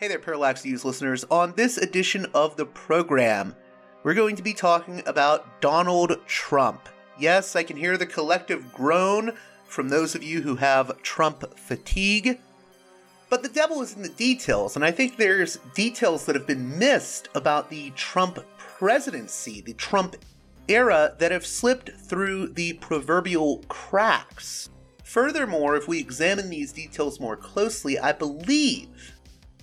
[0.00, 1.26] Hey there, Parallax Views listeners.
[1.30, 3.54] On this edition of the program,
[4.02, 6.88] we're going to be talking about Donald Trump.
[7.18, 9.32] Yes, I can hear the collective groan
[9.66, 12.38] from those of you who have Trump fatigue.
[13.28, 16.78] But the devil is in the details, and I think there's details that have been
[16.78, 20.16] missed about the Trump presidency, the Trump
[20.66, 24.70] era, that have slipped through the proverbial cracks.
[25.04, 28.88] Furthermore, if we examine these details more closely, I believe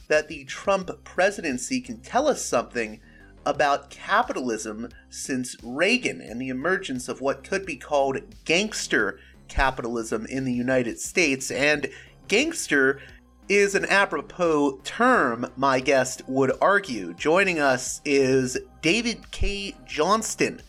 [0.08, 3.00] that the Trump presidency can tell us something
[3.46, 10.44] about capitalism since Reagan and the emergence of what could be called gangster capitalism in
[10.44, 11.50] the United States.
[11.50, 11.88] And
[12.28, 13.00] gangster
[13.48, 17.14] is an apropos term, my guest would argue.
[17.14, 20.62] Joining us is David Cay Johnston,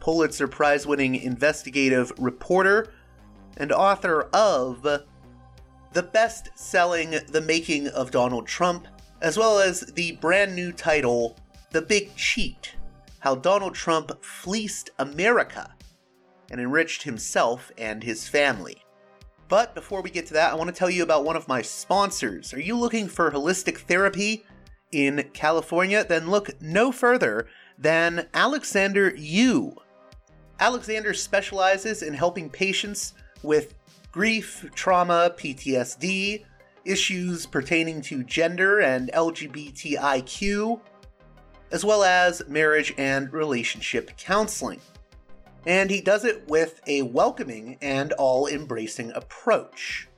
[0.00, 2.94] Pulitzer Prize winning investigative reporter
[3.58, 4.86] and author of
[5.92, 8.86] the best selling The Making of Donald Trump,
[9.20, 11.36] as well as the brand new title,
[11.70, 12.76] The Big Cheat
[13.20, 15.74] How Donald Trump Fleeced America
[16.50, 18.82] and Enriched Himself and His Family.
[19.48, 21.60] But before we get to that, I want to tell you about one of my
[21.60, 22.54] sponsors.
[22.54, 24.44] Are you looking for holistic therapy
[24.92, 26.04] in California?
[26.04, 29.74] Then look no further than Alexander Yu.
[30.58, 33.74] Alexander specializes in helping patients with
[34.12, 36.44] grief, trauma, PTSD,
[36.84, 40.80] issues pertaining to gender and LGBTIQ,
[41.70, 44.80] as well as marriage and relationship counseling.
[45.66, 50.08] And he does it with a welcoming and all embracing approach.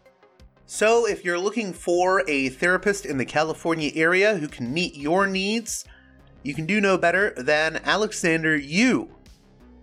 [0.66, 5.26] So, if you're looking for a therapist in the California area who can meet your
[5.26, 5.84] needs,
[6.42, 9.10] you can do no better than Alexander Yu,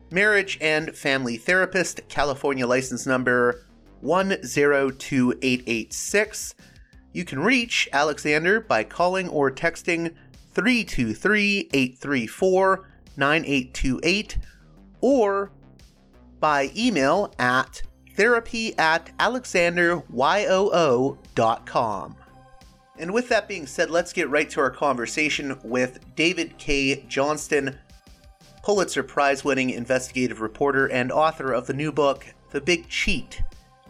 [0.10, 3.64] marriage and family therapist, California license number
[4.02, 6.56] 102886.
[7.14, 10.14] You can reach Alexander by calling or texting
[10.54, 14.38] 323 834 9828
[15.02, 15.52] or
[16.40, 17.84] by email at
[18.16, 22.16] therapy at alexanderyoo.com.
[22.98, 27.80] And with that being said, let's get right to our conversation with David Cay Johnston,
[28.64, 33.42] Pulitzer Prize winning investigative reporter and author of the new book, The Big Cheat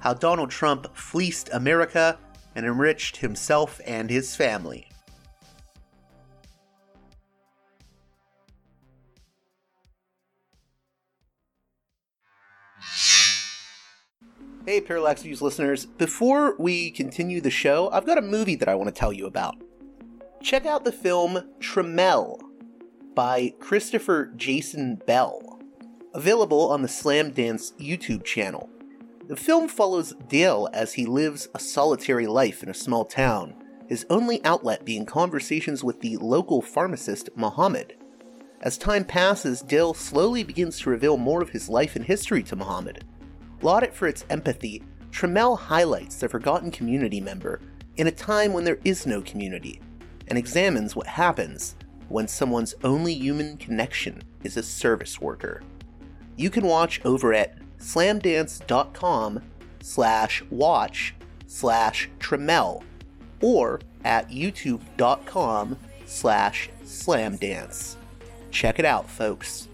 [0.02, 2.18] how Donald Trump fleeced America
[2.56, 4.88] and enriched himself and his family.
[14.66, 15.86] Hey, Parallax Views listeners.
[15.86, 19.26] Before we continue the show, I've got a movie that I want to tell you
[19.26, 19.56] about.
[20.42, 22.40] Check out the film Tramiel
[23.16, 25.60] by Christopher Jason Bell,
[26.14, 28.70] available on the Slamdance YouTube channel.
[29.32, 33.54] The film follows Dale as he lives a solitary life in a small town,
[33.88, 37.96] his only outlet being conversations with the local pharmacist Muhammad.
[38.60, 42.58] As time passes, Dale slowly begins to reveal more of his life and history to
[42.58, 43.06] Muhammad.
[43.62, 47.62] Lauded for its empathy, Tramiel highlights the forgotten community member
[47.96, 49.80] in a time when there is no community,
[50.28, 51.78] and examines what happens
[52.10, 55.62] when someone's only human connection is a service worker.
[56.36, 59.42] You can watch over at slamdance.com
[59.82, 61.16] slash watch
[61.48, 62.84] slash Tramiel
[63.42, 67.96] or at youtube.com slash slamdance.
[68.52, 69.68] Check it out, folks.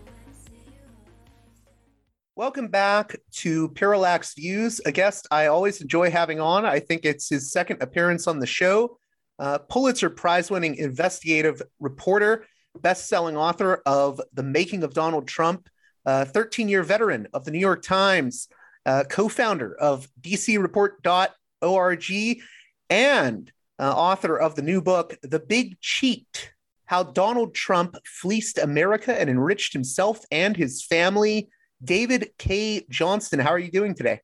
[2.35, 6.65] Welcome back to Parallax Views, a guest I always enjoy having on.
[6.65, 8.99] I think it's his second appearance on the show.
[9.39, 12.45] Uh, Pulitzer Prize winning investigative reporter,
[12.79, 15.67] best selling author of The Making of Donald Trump,
[16.07, 18.47] 13 year veteran of the New York Times,
[18.85, 22.41] uh, co founder of DCReport.org,
[22.89, 26.53] and uh, author of the new book, The Big Cheat
[26.85, 31.49] How Donald Trump Fleeced America and Enriched Himself and His Family.
[31.83, 34.21] David Cay Johnston, how are you doing today?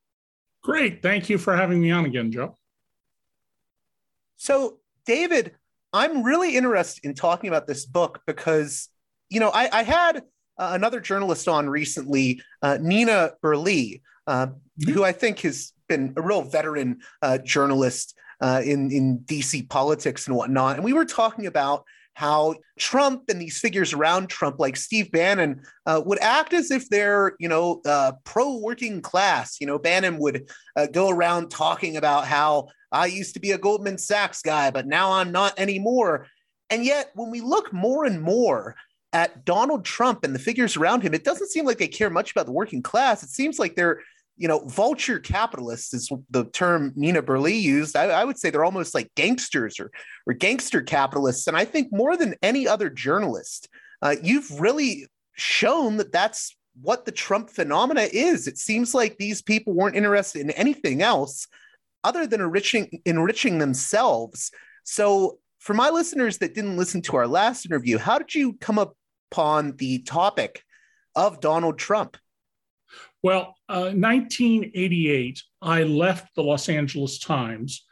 [0.63, 1.03] Great.
[1.03, 2.57] Thank you for having me on again, Joe.
[4.38, 5.51] So, David,
[5.91, 8.89] I'm really interested in talking about this book because,
[9.29, 10.24] you know, I, I had
[10.57, 14.91] uh, another journalist on recently, uh, Nina Burleigh, uh, mm-hmm.
[14.91, 20.27] who I think has been a real veteran uh, journalist uh, in in DC politics
[20.27, 21.85] and whatnot, and we were talking about
[22.15, 26.88] how Trump and these figures around Trump, like Steve Bannon, uh, would act as if
[26.89, 29.59] they're, you know, uh, pro working class.
[29.59, 33.57] You know, Bannon would uh, go around talking about how I used to be a
[33.57, 36.27] Goldman Sachs guy, but now I'm not anymore.
[36.69, 38.75] And yet, when we look more and more
[39.13, 42.31] at Donald Trump and the figures around him, it doesn't seem like they care much
[42.31, 43.24] about the working class.
[43.24, 44.01] It seems like they're
[44.36, 47.95] you know, vulture capitalists is the term Nina Burleigh used.
[47.95, 49.92] I, I, would say they're almost like gangsters or,
[50.25, 51.48] or gangster capitalists.
[51.48, 53.69] And I think more than any other journalist,
[54.01, 58.48] uh, you've really shown that that's what the Trump phenomena is.
[58.48, 61.48] It seems like these people weren't interested in anything else
[62.04, 64.51] other than enriching enriching themselves.
[64.83, 68.77] So, for my listeners that didn't listen to our last interview, how did you come
[69.33, 70.63] upon the topic
[71.15, 72.18] of Donald Trump?
[73.24, 77.83] Well, uh, 1988, I left the Los Angeles Times,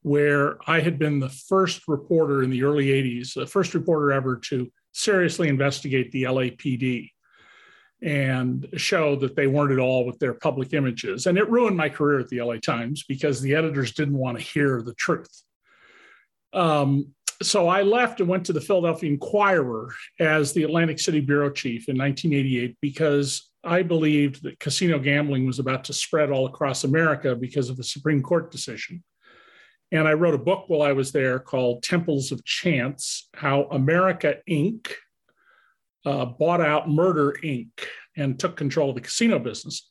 [0.00, 4.36] where I had been the first reporter in the early 80s, the first reporter ever
[4.48, 7.10] to seriously investigate the LAPD
[8.00, 11.26] and show that they weren't at all with their public images.
[11.26, 14.44] And it ruined my career at the LA Times because the editors didn't want to
[14.44, 15.42] hear the truth.
[16.54, 17.12] Um,
[17.42, 21.88] so I left and went to the Philadelphia Inquirer as the Atlantic City bureau chief
[21.88, 27.36] in 1988 because I believed that casino gambling was about to spread all across America
[27.36, 29.04] because of the Supreme Court decision.
[29.92, 34.36] And I wrote a book while I was there called Temples of Chance How America
[34.48, 34.92] Inc.
[36.04, 37.68] Uh, bought out Murder Inc.
[38.16, 39.88] and took control of the casino business.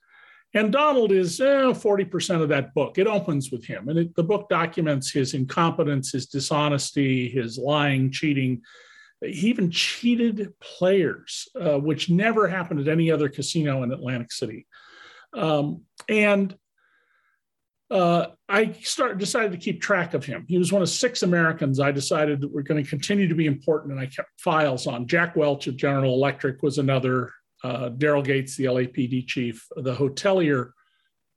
[0.53, 2.97] And Donald is eh, 40% of that book.
[2.97, 3.89] It opens with him.
[3.89, 8.61] And it, the book documents his incompetence, his dishonesty, his lying, cheating,
[9.21, 14.67] he even cheated players, uh, which never happened at any other casino in Atlantic City.
[15.33, 16.55] Um, and
[17.89, 20.45] uh, I decided to keep track of him.
[20.47, 23.45] He was one of six Americans I decided that were going to continue to be
[23.45, 25.07] important, and I kept files on.
[25.07, 27.31] Jack Welch of General Electric was another.
[27.63, 30.71] Uh, Daryl Gates, the LAPD chief, the hotelier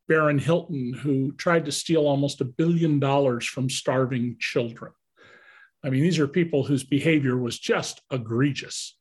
[0.09, 4.93] Baron Hilton, who tried to steal almost a billion dollars from starving children.
[5.85, 8.99] I mean, these are people whose behavior was just egregious.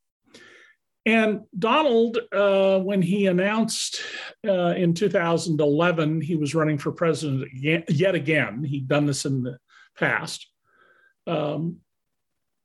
[1.05, 4.01] And Donald, uh, when he announced
[4.47, 9.57] uh, in 2011 he was running for president yet again, he'd done this in the
[9.97, 10.47] past,
[11.25, 11.77] um,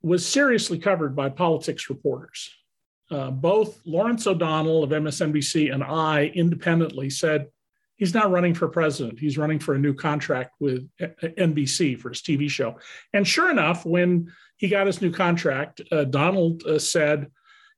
[0.03, 2.51] was seriously covered by politics reporters.
[3.15, 7.47] Uh, both Lawrence O'Donnell of MSNBC and I independently said
[7.95, 9.21] he's not running for president.
[9.21, 12.77] He's running for a new contract with NBC for his TV show.
[13.13, 17.31] And sure enough, when he got his new contract, uh, Donald uh, said,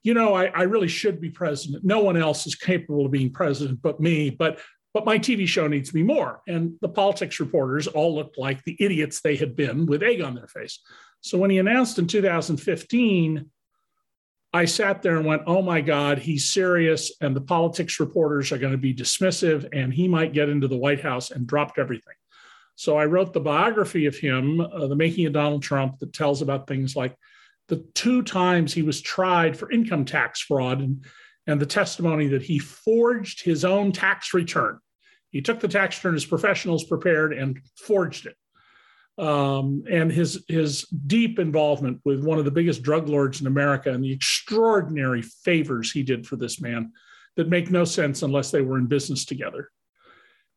[0.02, 1.84] you know, I, I, really should be president.
[1.84, 4.30] No one else is capable of being president but me.
[4.30, 4.58] But
[4.94, 6.40] but my TV show needs me more.
[6.48, 10.34] And the politics reporters all looked like the idiots they had been with egg on
[10.34, 10.80] their face.
[11.20, 13.50] So when he announced in 2015
[14.56, 17.12] I sat there and went, oh my God, he's serious.
[17.20, 20.78] And the politics reporters are going to be dismissive and he might get into the
[20.78, 22.14] White House and dropped everything.
[22.74, 26.40] So I wrote the biography of him, uh, The Making of Donald Trump, that tells
[26.40, 27.14] about things like
[27.68, 31.04] the two times he was tried for income tax fraud and,
[31.46, 34.78] and the testimony that he forged his own tax return.
[35.28, 38.36] He took the tax return his professionals prepared and forged it
[39.18, 43.90] um, and his his deep involvement with one of the biggest drug lords in America
[43.90, 46.92] and the extraordinary favors he did for this man
[47.36, 49.70] that make no sense unless they were in business together.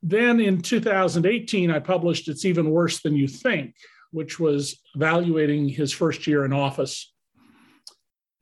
[0.02, 3.76] Then in 2018, I published It's Even Worse Than You Think,
[4.12, 7.14] which was evaluating his first year in office.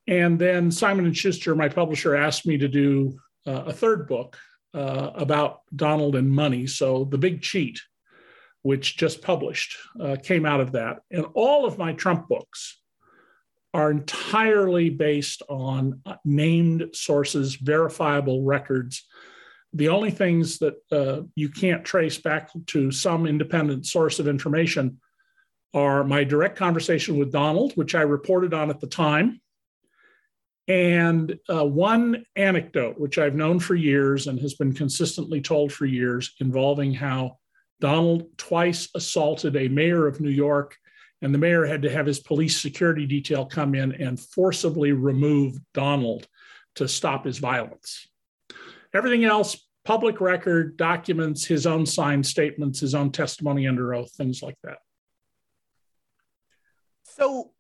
[0.08, 4.38] And then Simon and Schuster, my publisher, asked me to do uh, a third book
[4.74, 6.68] uh, about Donald and money.
[6.68, 7.80] So The Big Cheat
[8.68, 11.00] which just published, uh, came out of that.
[11.10, 12.82] And all of my Trump books
[13.74, 19.08] are entirely based on named sources, verifiable records.
[19.72, 25.00] The only things that uh, you can't trace back to some independent source of information
[25.74, 29.40] are my direct conversation with Donald, which I reported on at the time,
[30.68, 35.86] and uh, one anecdote, which I've known for years and has been consistently told for
[35.86, 37.38] years, involving how
[37.80, 40.78] Donald twice assaulted a mayor of New York,
[41.22, 45.58] and the mayor had to have his police security detail come in and forcibly remove
[45.74, 46.28] Donald
[46.76, 48.08] to stop his violence.
[48.94, 54.42] Everything else, public record, documents, his own signed statements, his own testimony under oath, things
[54.42, 54.78] like that.
[57.04, 57.52] So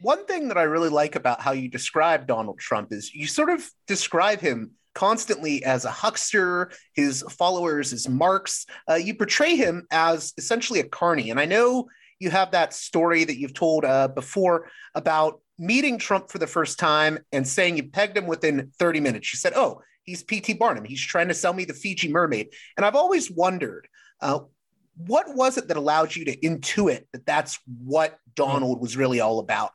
[0.00, 3.50] one thing that I really like about how you describe Donald Trump is you sort
[3.50, 8.66] of describe him constantly as a huckster, his followers as marks.
[8.88, 11.30] Uh, you portray him as essentially a carny.
[11.30, 11.88] And I know
[12.20, 16.78] you have that story that you've told uh, before about meeting Trump for the first
[16.78, 19.32] time and saying you pegged him within 30 minutes.
[19.32, 20.54] You said, Oh, he's P.T.
[20.54, 20.84] Barnum.
[20.84, 22.48] He's trying to sell me the Fiji mermaid.
[22.76, 23.88] And I've always wondered,
[24.20, 24.40] uh,
[24.96, 29.40] what was it that allowed you to intuit that that's what Donald was really all
[29.40, 29.72] about?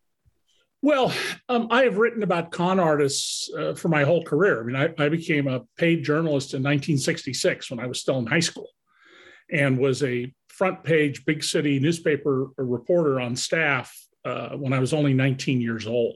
[0.82, 1.14] Well,
[1.50, 4.62] um, I have written about con artists uh, for my whole career.
[4.62, 8.26] I mean, I, I, became a paid journalist in 1966 when I was still in
[8.26, 8.70] high school
[9.52, 13.94] and was a front page big city newspaper reporter on staff
[14.24, 16.16] uh, when I was only 19 years old.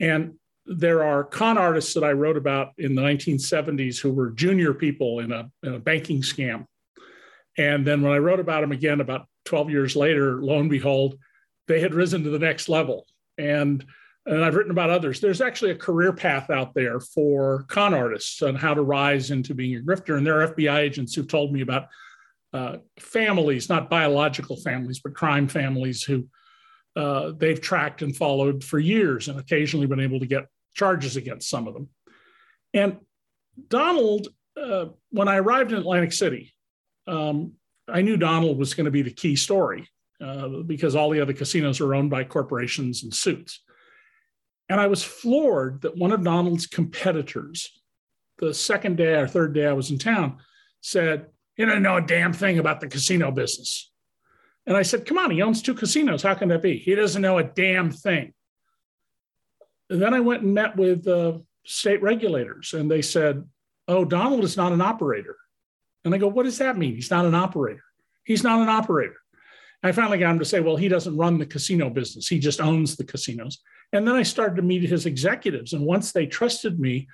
[0.00, 0.34] And
[0.64, 5.20] there are con artists that I wrote about in the 1970s who were junior people
[5.20, 6.64] in a, in a banking scam.
[7.58, 11.18] And then when I wrote about them again about 12 years later, lo and behold,
[11.66, 13.04] they had risen to the next level
[13.38, 13.84] and
[14.26, 15.20] and I've written about others.
[15.20, 19.54] There's actually a career path out there for con artists on how to rise into
[19.54, 20.18] being a grifter.
[20.18, 21.88] And there are FBI agents who've told me about
[22.52, 26.26] uh, families, not biological families, but crime families who
[26.94, 31.48] uh, they've tracked and followed for years and occasionally been able to get charges against
[31.48, 31.88] some of them.
[32.74, 32.98] And
[33.68, 34.28] Donald,
[34.60, 36.54] uh, when I arrived in Atlantic City,
[37.06, 37.52] um,
[37.88, 39.88] I knew Donald was going to be the key story
[40.24, 43.62] uh, because all the other casinos are owned by corporations and suits.
[44.68, 47.80] And I was floored that one of Donald's competitors,
[48.38, 50.38] the second day or third day I was in town,
[50.80, 53.90] said, You don't know a damn thing about the casino business.
[54.66, 56.22] And I said, Come on, he owns two casinos.
[56.22, 56.76] How can that be?
[56.76, 58.34] He doesn't know a damn thing.
[59.88, 63.44] And then I went and met with uh, state regulators, and they said,
[63.86, 65.36] Oh, Donald is not an operator.
[66.04, 66.94] And I go, What does that mean?
[66.94, 67.84] He's not an operator.
[68.24, 69.16] He's not an operator.
[69.82, 72.60] I finally got him to say, well, he doesn't run the casino business, he just
[72.60, 73.58] owns the casinos.
[73.92, 75.72] And then I started to meet his executives.
[75.72, 77.08] And once they trusted me,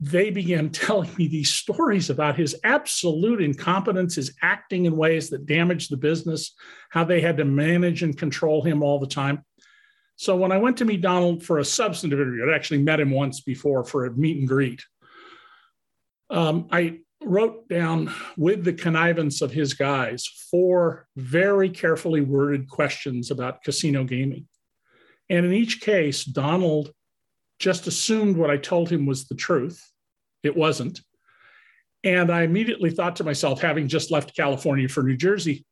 [0.00, 5.46] they began telling me these stories about his absolute incompetence, his acting in ways that
[5.46, 6.54] damaged the business,
[6.90, 9.44] how they had to manage and control him all the time.
[10.16, 13.10] So when I went to meet Donald for a substantive interview, I actually met him
[13.10, 14.82] once before for a meet and greet.
[16.30, 23.30] Um, I wrote down with the connivance of his guys four very carefully worded questions
[23.30, 24.46] about casino gaming.
[25.28, 26.92] And in each case, Donald
[27.58, 29.84] just assumed what I told him was the truth.
[30.42, 31.00] It wasn't.
[32.04, 35.66] And I immediately thought to myself, having just left California for New Jersey,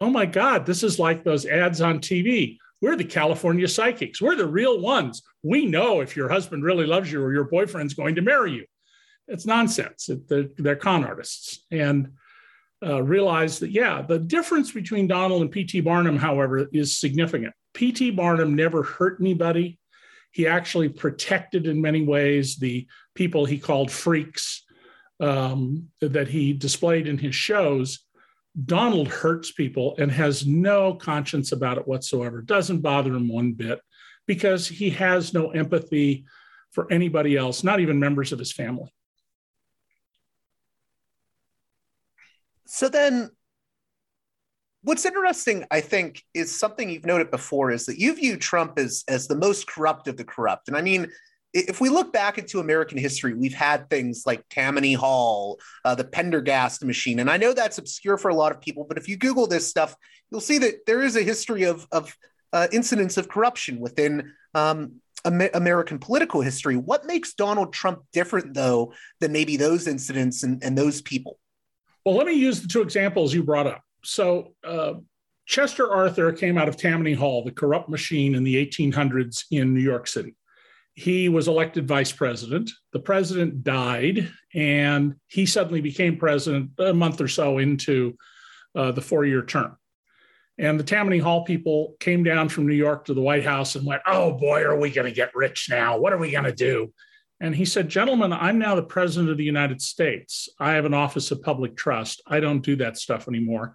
[0.00, 2.58] oh my God, this is like those ads on TV.
[2.80, 4.20] We're the California psychics.
[4.20, 5.22] We're the real ones.
[5.44, 8.66] We know if your husband really loves you or your boyfriend's going to marry you
[9.28, 10.08] it's nonsense.
[10.08, 11.64] It, they're, they're, con artists.
[11.70, 12.12] And
[12.84, 15.80] uh, realize that, yeah, the difference between Donald and P.T.
[15.80, 17.54] Barnum, however, is significant.
[17.74, 18.10] P.T.
[18.10, 19.78] Barnum never hurt anybody.
[20.32, 24.64] He actually protected, in many ways, the people he called freaks
[25.20, 28.00] um, that he displayed in his shows.
[28.66, 33.80] Donald hurts people and has no conscience about it whatsoever, doesn't bother him one bit
[34.26, 36.24] because he has no empathy
[36.70, 38.92] for anybody else, not even members of his family.
[42.66, 43.30] So then
[44.82, 49.04] what's interesting, I think, is something you've noted before is that you view Trump as,
[49.08, 50.68] as the most corrupt of the corrupt.
[50.68, 51.10] And I mean,
[51.54, 56.04] if we look back into American history, we've had things like Tammany Hall, uh, the
[56.04, 57.18] Pendergast machine.
[57.18, 59.68] And I know that's obscure for a lot of people, but if you Google this
[59.68, 59.94] stuff,
[60.30, 62.16] you'll see that there is a history of, of
[62.54, 66.76] uh, incidents of corruption within um, American political history.
[66.76, 71.38] What makes Donald Trump different, though, than maybe those incidents and, and those people?
[72.04, 73.82] Well, let me use the two examples you brought up.
[74.04, 74.94] So, uh,
[75.46, 79.80] Chester Arthur came out of Tammany Hall, the corrupt machine in the 1800s in New
[79.80, 80.34] York City.
[80.94, 82.70] He was elected vice president.
[82.92, 88.16] The president died, and he suddenly became president a month or so into
[88.74, 89.76] uh, the four year term.
[90.58, 93.86] And the Tammany Hall people came down from New York to the White House and
[93.86, 95.98] went, Oh boy, are we going to get rich now?
[95.98, 96.92] What are we going to do?
[97.42, 100.48] And he said, Gentlemen, I'm now the president of the United States.
[100.60, 102.22] I have an office of public trust.
[102.24, 103.74] I don't do that stuff anymore.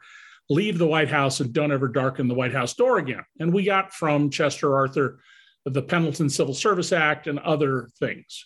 [0.50, 3.26] Leave the White House and don't ever darken the White House door again.
[3.42, 5.20] And we got from Chester Arthur
[5.66, 8.46] the Pendleton Civil Service Act and other things.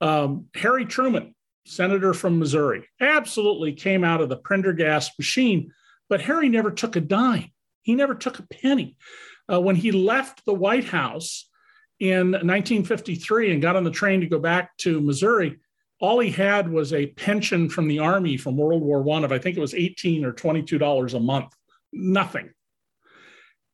[0.00, 1.34] Um, Harry Truman,
[1.66, 5.70] senator from Missouri, absolutely came out of the Prendergast machine,
[6.08, 7.50] but Harry never took a dime.
[7.82, 8.96] He never took a penny.
[9.52, 11.49] Uh, when he left the White House,
[12.00, 15.58] in 1953 and got on the train to go back to Missouri,
[16.00, 19.38] all he had was a pension from the Army from World War One of I
[19.38, 21.54] think it was 18 or 22 dollars a month,
[21.92, 22.50] nothing.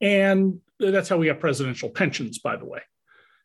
[0.00, 2.80] And that's how we have presidential pensions, by the way.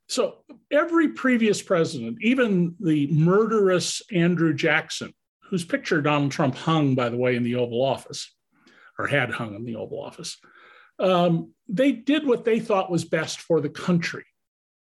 [0.10, 5.14] So every previous president, even the murderous Andrew Jackson,
[5.50, 8.36] whose picture Donald Trump hung, by the way, in the Oval Office,
[9.00, 10.38] or had hung in the Oval Office,
[11.00, 14.26] um, they did what they thought was best for the country,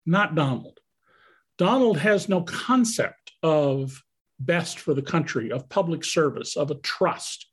[0.08, 0.80] not Donald.
[1.58, 4.02] Donald has no concept of
[4.40, 7.46] best for the country, of public service, of a trust.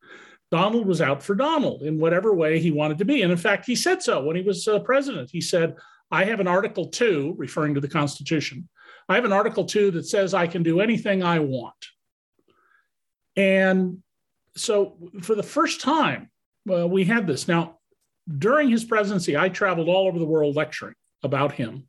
[0.51, 3.23] Donald was out for Donald in whatever way he wanted to be.
[3.23, 5.29] And in fact, he said so when he was uh, president.
[5.31, 5.75] He said,
[6.11, 8.69] I have an Article 2, referring to the Constitution.
[9.09, 11.73] I have an Article 2 that says I can do anything I want.
[13.35, 14.03] And
[14.55, 16.29] so for the first time,
[16.71, 17.47] uh, we had this.
[17.47, 17.79] Now,
[18.37, 21.87] during his presidency, I traveled all over the world lecturing about him.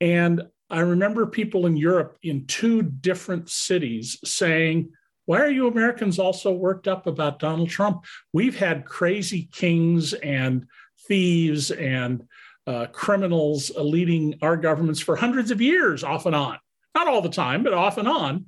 [0.00, 4.92] And I remember people in Europe in two different cities saying,
[5.26, 8.04] Why are you Americans also worked up about Donald Trump?
[8.32, 10.66] We've had crazy kings and
[11.08, 12.24] thieves and
[12.66, 16.58] uh, criminals leading our governments for hundreds of years, off and on.
[16.94, 18.46] Not all the time, but off and on.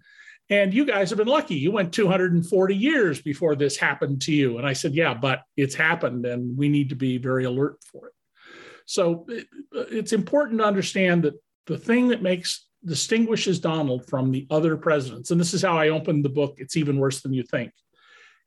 [0.49, 1.55] And you guys have been lucky.
[1.55, 4.59] You went 240 years before this happened to you.
[4.59, 8.09] And I said, Yeah, but it's happened and we need to be very alert for
[8.09, 8.12] it.
[8.87, 9.27] So
[9.73, 11.35] it's important to understand that
[11.67, 15.91] the thing that makes distinguishes Donald from the other presidents, and this is how I
[15.91, 17.73] opened the book, it's even worse than you think,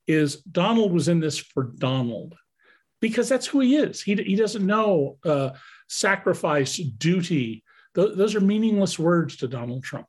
[0.08, 2.36] is Donald was in this for Donald
[3.01, 4.01] because that's who he is.
[4.01, 5.51] He, he doesn't know uh,
[5.88, 7.63] sacrifice, duty.
[7.96, 10.08] Th- those are meaningless words to Donald Trump.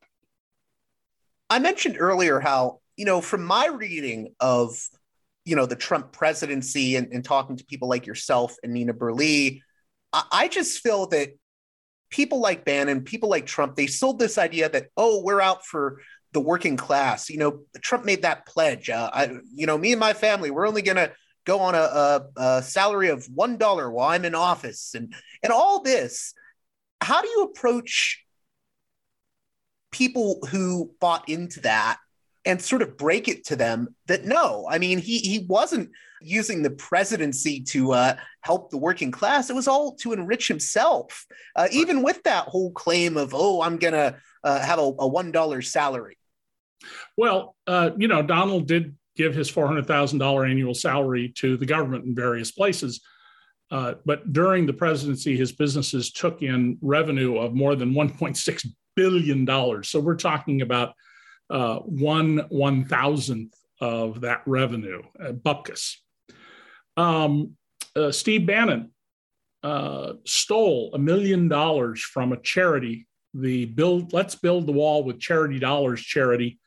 [1.49, 4.77] I mentioned earlier how, you know, from my reading of,
[5.45, 9.61] you know, the Trump presidency and, and talking to people like yourself and Nina Burleigh,
[10.13, 11.31] I, just feel that
[12.11, 16.01] people like Bannon, people like Trump, they sold this idea that, oh, we're out for
[16.33, 17.29] the working class.
[17.29, 18.89] You know, Trump made that pledge.
[18.91, 21.13] Uh, I, you know, me and my family, we're only going to
[21.45, 25.53] go on a, a, a salary of one dollar while I'm in office, and and
[25.53, 26.35] all this.
[27.01, 28.25] How do you approach
[29.93, 31.99] people who bought into that
[32.47, 35.91] and sort of break it to them that no, I mean, he he wasn't
[36.23, 39.51] using the presidency to uh, help the working class.
[39.51, 41.27] It was all to enrich himself.
[41.55, 45.33] Uh, even with that whole claim of oh, I'm gonna uh, have a, a one
[45.33, 46.17] dollar salary.
[47.17, 51.57] Well, uh, you know, Donald did give his four hundred thousand dollar annual salary to
[51.57, 53.01] the government in various places.
[53.69, 59.45] Uh, but during the presidency, his businesses took in revenue of more than 1.6 billion
[59.45, 59.89] dollars.
[59.89, 60.95] So we're talking about
[61.51, 65.97] uh, one one thousandth of that revenue, uh, bupkis.
[66.97, 67.57] Um,
[67.95, 68.91] uh, Steve Bannon
[69.63, 75.21] uh, stole a million dollars from a charity, the build Let's Build the Wall with
[75.21, 76.59] Charity Dollars charity.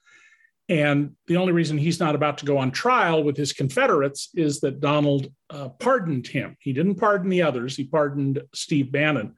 [0.67, 4.59] And the only reason he's not about to go on trial with his Confederates is
[4.59, 6.55] that Donald uh, pardoned him.
[6.59, 9.33] He didn't pardon the others, he pardoned Steve Bannon.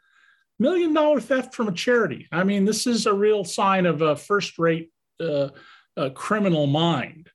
[0.59, 2.27] Million dollar theft from a charity.
[2.31, 4.91] I mean, this is a real sign of a first rate
[6.13, 7.29] criminal mind.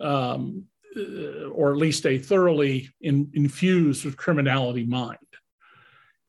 [0.00, 0.66] Um,
[0.96, 5.18] uh, or at least a thoroughly in, infused with criminality mind.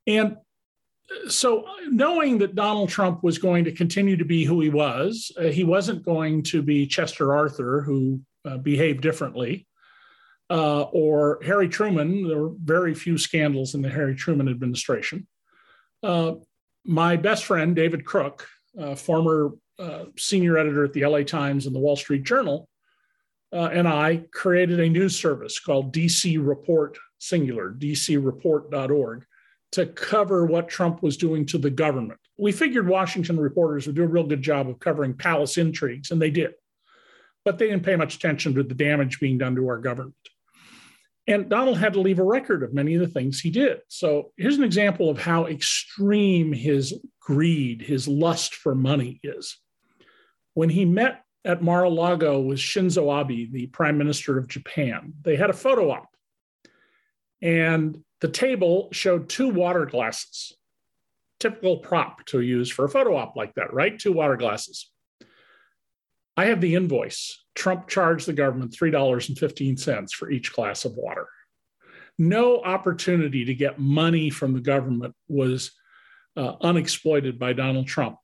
[0.05, 0.37] And
[1.27, 5.45] so, knowing that Donald Trump was going to continue to be who he was, uh,
[5.45, 9.67] he wasn't going to be Chester Arthur, who uh, behaved differently,
[10.51, 12.27] uh, or Harry Truman.
[12.27, 15.27] There were very few scandals in the Harry Truman administration.
[16.03, 16.33] Uh,
[16.85, 18.47] my best friend, David Crook,
[19.81, 22.69] uh, senior editor at the LA Times and the Wall Street Journal,
[23.53, 29.25] uh, and I created a news service called DC Report Singular, dcreport.org,
[29.73, 32.19] to cover what Trump was doing to the government.
[32.37, 36.21] We figured Washington reporters would do a real good job of covering palace intrigues, and
[36.21, 36.53] they did.
[37.43, 40.15] But they didn't pay much attention to the damage being done to our government.
[41.27, 43.79] And Donald had to leave a record of many of the things he did.
[43.87, 49.57] So here's an example of how extreme his greed, his lust for money is.
[50.53, 55.13] When he met at Mar-a-Lago with Shinzo Abe, the prime minister of Japan.
[55.23, 56.09] They had a photo op.
[57.41, 60.55] And the table showed two water glasses,
[61.39, 63.97] typical prop to use for a photo op like that, right?
[63.97, 64.91] Two water glasses.
[66.37, 67.43] I have the invoice.
[67.55, 71.27] Trump charged the government $3.15 for each glass of water.
[72.17, 75.71] No opportunity to get money from the government was
[76.37, 78.17] uh, unexploited by Donald Trump.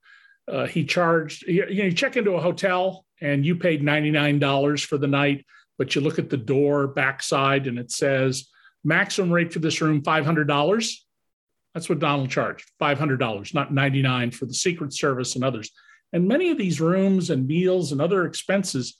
[0.50, 4.96] Uh, he charged, you, know, you check into a hotel and you paid $99 for
[4.98, 5.44] the night,
[5.76, 8.48] but you look at the door backside and it says
[8.84, 10.94] maximum rate for this room $500.
[11.74, 15.70] That's what Donald charged $500, not 99 for the Secret Service and others.
[16.12, 18.98] And many of these rooms and meals and other expenses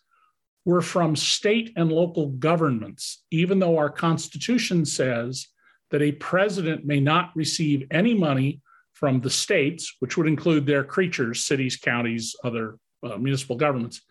[0.65, 5.49] were from state and local governments, even though our Constitution says
[5.91, 8.61] that a president may not receive any money
[8.99, 14.03] from the states, which would include their creatures, cities, counties, other uh, municipal governments,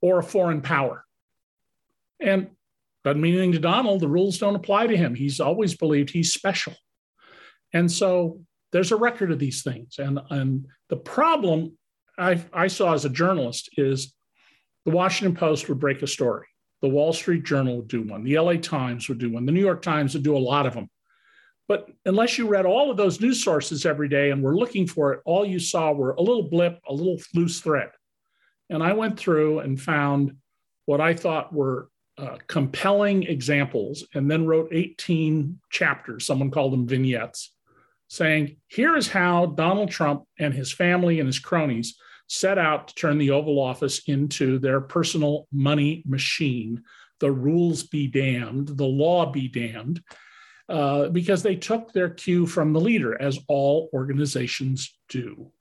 [0.00, 1.04] or a foreign power.
[2.18, 2.48] And
[3.04, 4.00] doesn't mean anything to Donald.
[4.00, 5.14] The rules don't apply to him.
[5.14, 6.74] He's always believed he's special.
[7.72, 8.40] And so
[8.72, 9.96] there's a record of these things.
[9.98, 11.78] And, and the problem
[12.18, 14.14] I, I saw as a journalist is
[14.84, 16.46] the Washington Post would break a story.
[16.80, 18.24] The Wall Street Journal would do one.
[18.24, 19.46] The LA Times would do one.
[19.46, 20.90] The New York Times would do a lot of them.
[21.68, 25.12] But unless you read all of those news sources every day and were looking for
[25.12, 27.90] it, all you saw were a little blip, a little loose thread.
[28.68, 30.36] And I went through and found
[30.86, 36.86] what I thought were uh, compelling examples and then wrote 18 chapters, someone called them
[36.86, 37.54] vignettes,
[38.08, 41.96] saying, here is how Donald Trump and his family and his cronies
[42.28, 46.82] set out to turn the Oval Office into their personal money machine.
[47.20, 50.02] The rules be damned, the law be damned,
[50.72, 55.52] uh, because they took their cue from the leader, as all organizations do.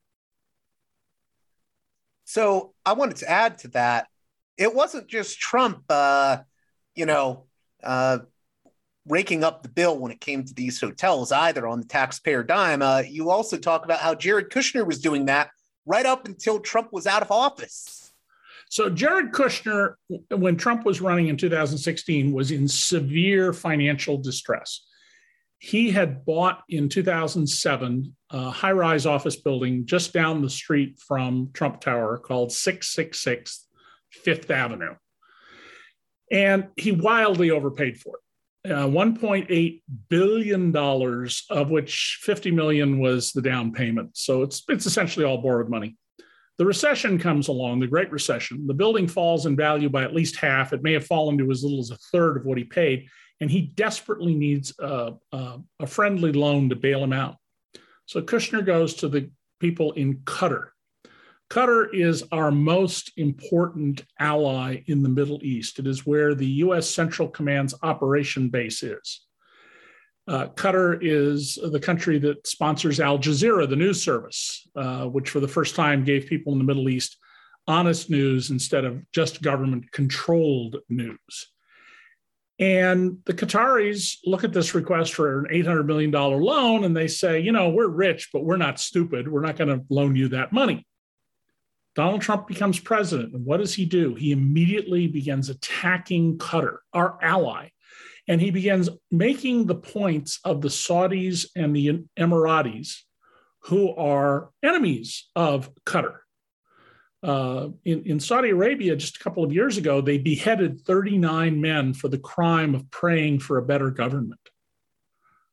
[2.24, 4.08] So I wanted to add to that.
[4.58, 6.38] It wasn't just Trump, uh,
[6.96, 7.48] you know,
[7.84, 8.20] uh,
[9.06, 12.82] raking up the bill when it came to these hotels either on the taxpayer dime.
[12.82, 15.50] Uh, you also talk about how Jared Kushner was doing that
[15.86, 18.14] right up until Trump was out of office.
[18.70, 19.96] So Jared Kushner,
[20.30, 24.86] when Trump was running in 2016, was in severe financial distress.
[25.64, 31.52] He had bought in 2007 a high rise office building just down the street from
[31.54, 33.68] Trump Tower called 666
[34.10, 34.96] Fifth Avenue.
[36.32, 38.72] And he wildly overpaid for it.
[38.72, 44.18] Uh, 1.8 billion dollars, of which 50 million was the down payment.
[44.18, 45.96] So it's it's essentially all borrowed money.
[46.58, 48.66] The recession comes along, the Great Recession.
[48.66, 50.74] The building falls in value by at least half.
[50.74, 53.08] It may have fallen to as little as a third of what he paid,
[53.42, 57.36] and he desperately needs a, a, a friendly loan to bail him out.
[58.06, 60.70] So Kushner goes to the people in Qatar
[61.52, 65.80] Qatar is our most important ally in the Middle East.
[65.80, 66.90] It is where the U.S.
[66.90, 69.26] Central Command's operation base is.
[70.30, 75.42] Uh, Qatar is the country that sponsors Al Jazeera, the news service, uh, which for
[75.42, 77.18] the first time gave people in the Middle East
[77.68, 81.52] honest news instead of just government controlled news.
[82.62, 87.40] And the Qataris look at this request for an $800 million loan and they say,
[87.40, 89.28] you know, we're rich, but we're not stupid.
[89.28, 90.86] We're not going to loan you that money.
[91.96, 93.34] Donald Trump becomes president.
[93.34, 94.14] And what does he do?
[94.14, 97.70] He immediately begins attacking Qatar, our ally.
[98.28, 103.00] And he begins making the points of the Saudis and the Emiratis,
[103.64, 106.20] who are enemies of Qatar.
[107.24, 111.94] Uh, in, in Saudi Arabia, just a couple of years ago, they beheaded 39 men
[111.94, 114.40] for the crime of praying for a better government.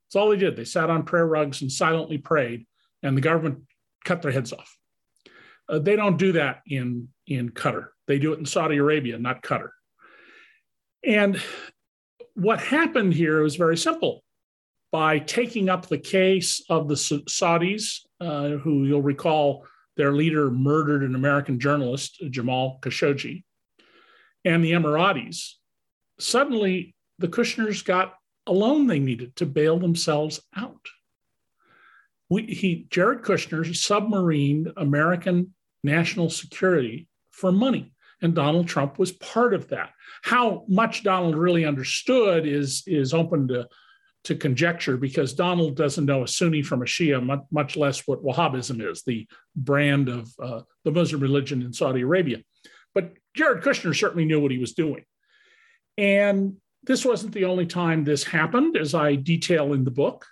[0.06, 0.56] That's all they did.
[0.56, 2.66] They sat on prayer rugs and silently prayed,
[3.02, 3.64] and the government
[4.04, 4.74] cut their heads off.
[5.68, 7.88] Uh, they don't do that in, in Qatar.
[8.06, 9.68] They do it in Saudi Arabia, not Qatar.
[11.04, 11.40] And
[12.34, 14.24] what happened here was very simple.
[14.90, 19.66] By taking up the case of the Saudis, uh, who you'll recall
[19.98, 23.44] their leader murdered an American journalist, Jamal Khashoggi,
[24.44, 25.54] and the Emiratis,
[26.18, 28.14] suddenly the Kushners got
[28.46, 30.86] a loan they needed to bail themselves out.
[32.30, 37.92] We, he, Jared Kushner submarined American national security for money.
[38.20, 39.90] And Donald Trump was part of that.
[40.22, 43.68] How much Donald really understood is, is open to,
[44.24, 48.86] to conjecture because Donald doesn't know a Sunni from a Shia, much, less what Wahhabism
[48.88, 49.26] is, the
[49.56, 52.38] brand of uh, the Muslim religion in Saudi Arabia.
[52.94, 55.04] But Jared Kushner certainly knew what he was doing.
[55.96, 60.26] And this wasn't the only time this happened, as I detail in the book.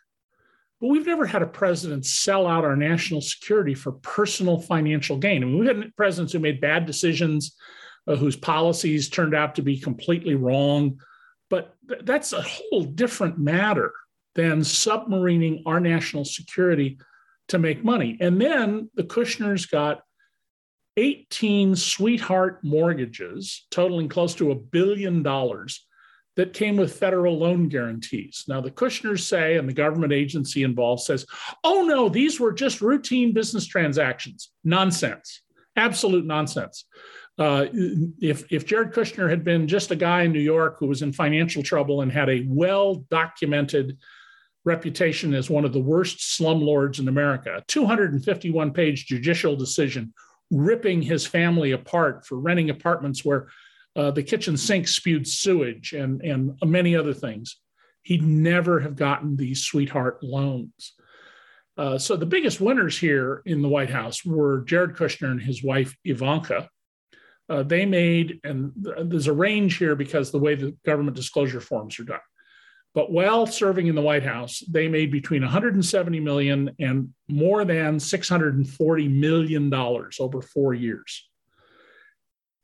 [0.80, 5.42] But we've never had a president sell out our national security for personal financial gain.
[5.42, 7.56] I mean, we've had presidents who made bad decisions,
[8.06, 11.00] uh, whose policies turned out to be completely wrong.
[11.50, 13.92] But th- that's a whole different matter
[14.34, 16.98] than submarining our national security
[17.48, 18.18] to make money.
[18.20, 20.02] And then the Kushners got
[20.96, 25.86] 18 sweetheart mortgages totaling close to a billion dollars
[26.36, 28.44] that came with federal loan guarantees.
[28.46, 31.26] Now, the Kushners say, and the government agency involved says,
[31.64, 34.50] oh no, these were just routine business transactions.
[34.62, 35.42] Nonsense,
[35.76, 36.84] absolute nonsense.
[37.38, 41.02] Uh, if, if Jared Kushner had been just a guy in New York who was
[41.02, 43.98] in financial trouble and had a well documented
[44.64, 50.12] reputation as one of the worst slumlords in America, a 251 page judicial decision
[50.50, 53.48] ripping his family apart for renting apartments where
[53.96, 57.56] uh, the kitchen sink spewed sewage and, and many other things.
[58.02, 60.92] he'd never have gotten these sweetheart loans.
[61.76, 65.62] Uh, so the biggest winners here in the White House were Jared Kushner and his
[65.62, 66.68] wife Ivanka.
[67.48, 71.98] Uh, they made, and there's a range here because the way the government disclosure forms
[72.00, 72.20] are done.
[72.96, 78.00] But while serving in the White House, they made between 170 million and more than
[78.00, 81.28] 640 million dollars over four years.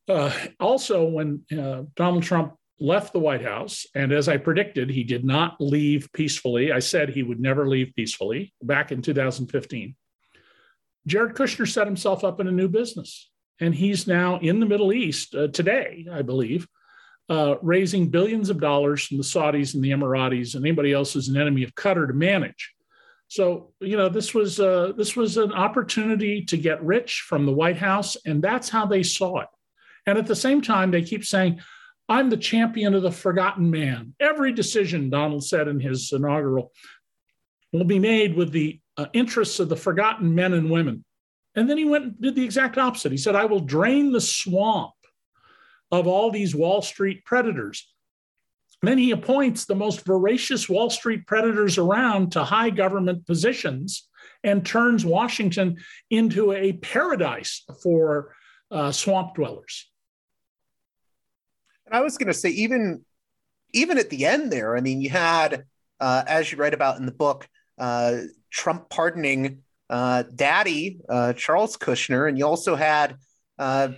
[0.09, 5.05] Uh, also, when uh, Donald Trump left the White House, and as I predicted, he
[5.05, 6.73] did not leave peacefully.
[6.73, 9.95] I said he would never leave peacefully back in 2015.
[11.07, 13.31] Jared Kushner set himself up in a new business,
[13.63, 16.67] and he's now in the Middle East uh, today, I believe,
[17.29, 21.29] uh, raising billions of dollars from the Saudis and the Emiratis and anybody else who's
[21.29, 22.75] an enemy of Qatar to manage.
[23.29, 27.53] So you know this was uh, this was an opportunity to get rich from the
[27.53, 29.49] White House, and that's how they saw it.
[30.07, 31.61] And at the same time, they keep saying,
[32.11, 36.73] "I'm the champion of the forgotten man." Every decision, Donald said in his inaugural,
[37.73, 41.03] will be made with the uh, interests of the forgotten men and women.
[41.55, 43.13] And then he went and did the exact opposite.
[43.13, 44.95] He said, "I will drain the swamp."
[45.93, 47.87] of all these Wall Street predators.
[48.85, 54.09] then he appoints the most voracious Wall Street predators around to high government positions
[54.43, 55.77] and turns Washington
[56.11, 58.35] into a paradise for
[58.73, 59.89] uh, swamp dwellers.
[61.87, 63.05] And I was going to say, even
[63.73, 65.65] even at the end there, I mean, you had,
[66.01, 68.17] uh, as you write about in the book, uh,
[68.51, 73.17] Trump pardoning uh, Daddy uh, Charles Kushner, and you also had
[73.59, 73.89] uh,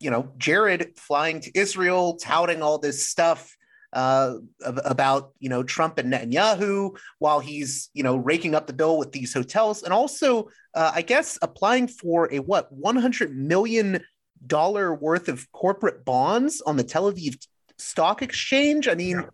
[0.00, 3.56] you know, Jared flying to Israel, touting all this stuff
[3.94, 8.98] uh, about you know Trump and Netanyahu while he's you know raking up the bill
[8.98, 14.04] with these hotels, and also uh, I guess applying for a what 100 million
[14.46, 17.38] dollar worth of corporate bonds on the Tel Aviv
[17.78, 18.88] Stock Exchange.
[18.88, 19.26] I mean, yeah.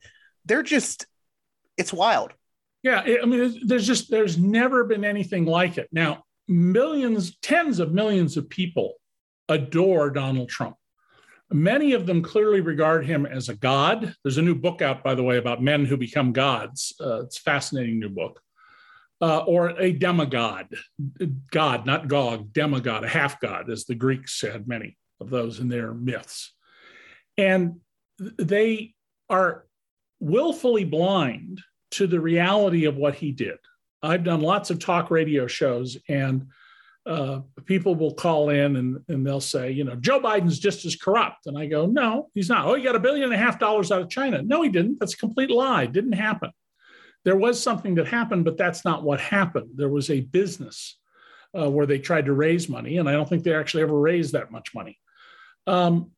[0.44, 1.06] they're just
[1.76, 2.32] it's wild.
[2.82, 5.88] Yeah, I mean, there's just there's never been anything like it.
[5.92, 8.94] Now, millions, tens of millions of people
[9.48, 10.76] adore Donald Trump.
[11.52, 14.14] Many of them clearly regard him as a god.
[14.22, 16.94] There's a new book out, by the way, about men who become gods.
[17.00, 18.40] Uh, it's a fascinating new book.
[19.22, 20.66] Uh, or a demigod,
[21.50, 25.68] God, not Gog, demigod, a half god, as the Greeks had many of those in
[25.68, 26.54] their myths.
[27.36, 27.80] And
[28.18, 28.94] they
[29.28, 29.66] are
[30.20, 31.60] willfully blind
[31.92, 33.58] to the reality of what he did.
[34.02, 36.46] I've done lots of talk radio shows, and
[37.06, 40.96] uh, people will call in and, and they'll say, you know, Joe Biden's just as
[40.96, 41.46] corrupt.
[41.46, 42.66] And I go, no, he's not.
[42.66, 44.42] Oh, he got a billion and a half dollars out of China.
[44.42, 44.98] No, he didn't.
[45.00, 45.84] That's a complete lie.
[45.84, 46.50] It didn't happen.
[47.24, 49.70] There was something that happened, but that's not what happened.
[49.74, 50.98] There was a business
[51.58, 54.32] uh, where they tried to raise money, and I don't think they actually ever raised
[54.32, 54.98] that much money.
[55.66, 56.12] Um,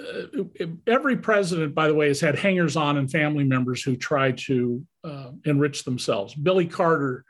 [0.00, 0.54] uh,
[0.86, 4.84] every president, by the way, has had hangers on and family members who try to
[5.04, 6.34] uh, enrich themselves.
[6.34, 7.24] Billy Carter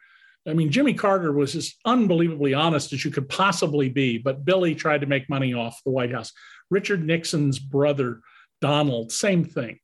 [0.46, 4.74] I mean, Jimmy Carter was as unbelievably honest as you could possibly be, but Billy
[4.74, 6.32] tried to make money off the White House.
[6.70, 8.20] Richard Nixon's brother,
[8.60, 9.78] Donald, same thing.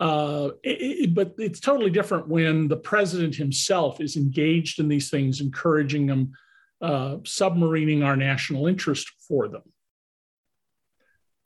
[0.00, 5.10] Uh, it, it, but it's totally different when the president himself is engaged in these
[5.10, 6.32] things, encouraging them,
[6.82, 9.62] uh, submarining our national interest for them.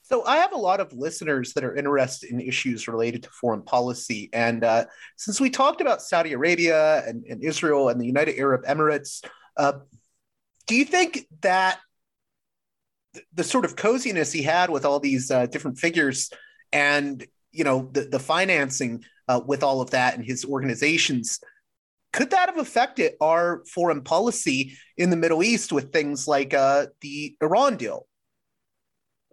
[0.05, 3.61] So I have a lot of listeners that are interested in issues related to foreign
[3.61, 4.85] policy, and uh,
[5.15, 9.73] since we talked about Saudi Arabia and, and Israel and the United Arab Emirates, uh,
[10.67, 11.79] do you think that
[13.33, 16.29] the sort of coziness he had with all these uh, different figures,
[16.73, 21.39] and you know the, the financing uh, with all of that and his organizations,
[22.11, 26.87] could that have affected our foreign policy in the Middle East with things like uh,
[26.99, 28.05] the Iran deal?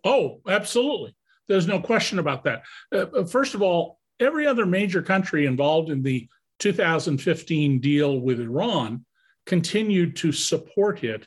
[0.05, 1.15] Oh, absolutely.
[1.49, 2.63] There's no question about that.
[2.93, 6.29] Uh, uh, first of all, every other major country involved in the
[6.61, 9.05] 2015 deal with Iran
[9.47, 11.27] continued to support it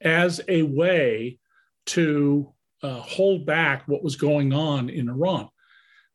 [0.00, 1.38] as a way
[1.86, 5.48] to uh, hold back what was going on in Iran.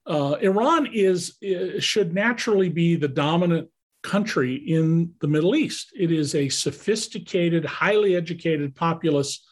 [0.06, 3.70] Uh, Iran is uh, should naturally be the dominant
[4.04, 5.92] country in the Middle East.
[5.96, 9.46] It is a sophisticated, highly educated populace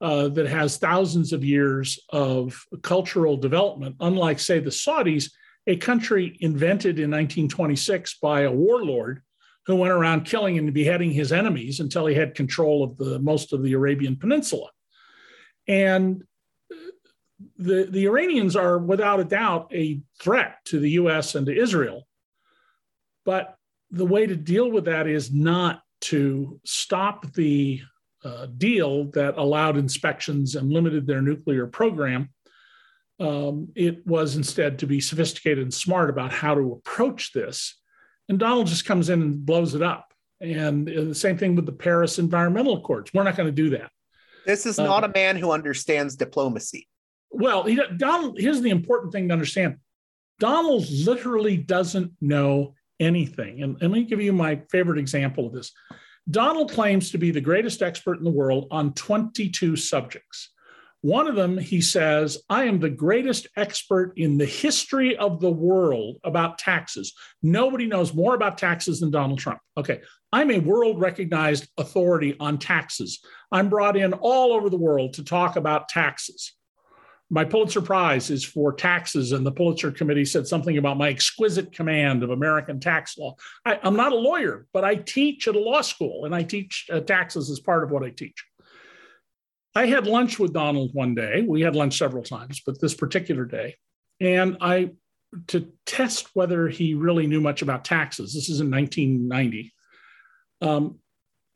[0.00, 5.30] uh, that has thousands of years of cultural development, unlike, say, the Saudis,
[5.66, 9.22] a country invented in 1926 by a warlord
[9.66, 13.52] who went around killing and beheading his enemies until he had control of the most
[13.52, 14.70] of the Arabian Peninsula.
[15.68, 16.24] And
[17.56, 22.06] the, the Iranians are without a doubt a threat to the US and to Israel.
[23.24, 23.54] But
[23.90, 27.82] the way to deal with that is not to stop the
[28.24, 32.30] uh, deal that allowed inspections and limited their nuclear program.
[33.18, 37.80] Um, it was instead to be sophisticated and smart about how to approach this
[38.30, 40.14] And Donald just comes in and blows it up.
[40.40, 43.12] And the same thing with the Paris Environmental Accords.
[43.12, 43.90] We're not going to do that.
[44.46, 46.88] This is not uh, a man who understands diplomacy.
[47.30, 49.76] Well, he, Donald, here's the important thing to understand
[50.38, 53.62] Donald literally doesn't know anything.
[53.62, 55.72] And let me give you my favorite example of this.
[56.28, 60.50] Donald claims to be the greatest expert in the world on 22 subjects.
[61.02, 65.50] One of them, he says, I am the greatest expert in the history of the
[65.50, 67.14] world about taxes.
[67.42, 69.60] Nobody knows more about taxes than Donald Trump.
[69.78, 73.20] Okay, I'm a world recognized authority on taxes.
[73.50, 76.52] I'm brought in all over the world to talk about taxes.
[77.32, 81.72] My Pulitzer Prize is for taxes, and the Pulitzer Committee said something about my exquisite
[81.72, 83.36] command of American tax law.
[83.64, 86.86] I, am not a lawyer, but I teach at a law school, and I teach
[86.92, 88.44] uh, taxes as part of what I teach.
[89.76, 91.44] I had lunch with Donald one day.
[91.46, 93.76] We had lunch several times, but this particular day,
[94.18, 94.90] and I
[95.46, 98.34] to test whether he really knew much about taxes.
[98.34, 99.72] This is in 1990.
[100.60, 100.98] Um,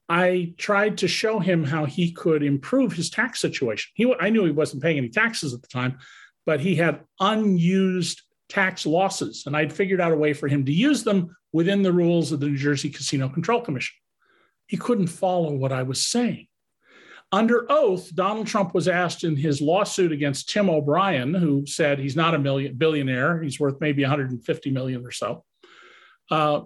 [0.08, 3.90] I tried to show him how he could improve his tax situation.
[3.94, 5.98] He, I knew he wasn't paying any taxes at the time,
[6.44, 10.72] but he had unused tax losses, and I'd figured out a way for him to
[10.72, 13.94] use them within the rules of the New Jersey Casino Control Commission.
[14.66, 16.48] He couldn't follow what I was saying.
[17.32, 22.16] Under oath, Donald Trump was asked in his lawsuit against Tim O'Brien, who said he's
[22.16, 25.44] not a million, billionaire, he's worth maybe 150 million or so.
[26.30, 26.60] Uh,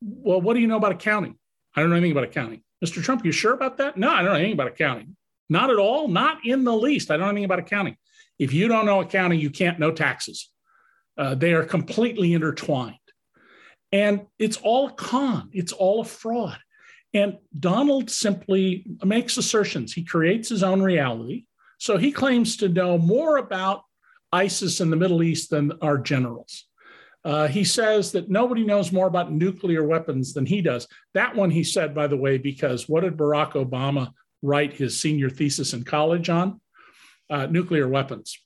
[0.00, 1.36] well, what do you know about accounting?
[1.74, 2.62] I don't know anything about accounting.
[2.84, 3.02] Mr.
[3.02, 3.96] Trump, you sure about that?
[3.96, 5.16] No, I don't know anything about accounting.
[5.48, 7.10] Not at all, not in the least.
[7.10, 7.96] I don't know anything about accounting.
[8.38, 10.50] If you don't know accounting, you can't know taxes.
[11.16, 12.96] Uh, they are completely intertwined.
[13.92, 16.58] And it's all a con, it's all a fraud.
[17.14, 19.92] And Donald simply makes assertions.
[19.94, 21.44] He creates his own reality.
[21.78, 23.82] So he claims to know more about
[24.32, 26.66] ISIS in the Middle East than our generals.
[27.24, 30.86] Uh, he says that nobody knows more about nuclear weapons than he does.
[31.14, 35.28] That one he said, by the way, because what did Barack Obama write his senior
[35.28, 36.60] thesis in college on?
[37.28, 38.38] Uh, nuclear weapons.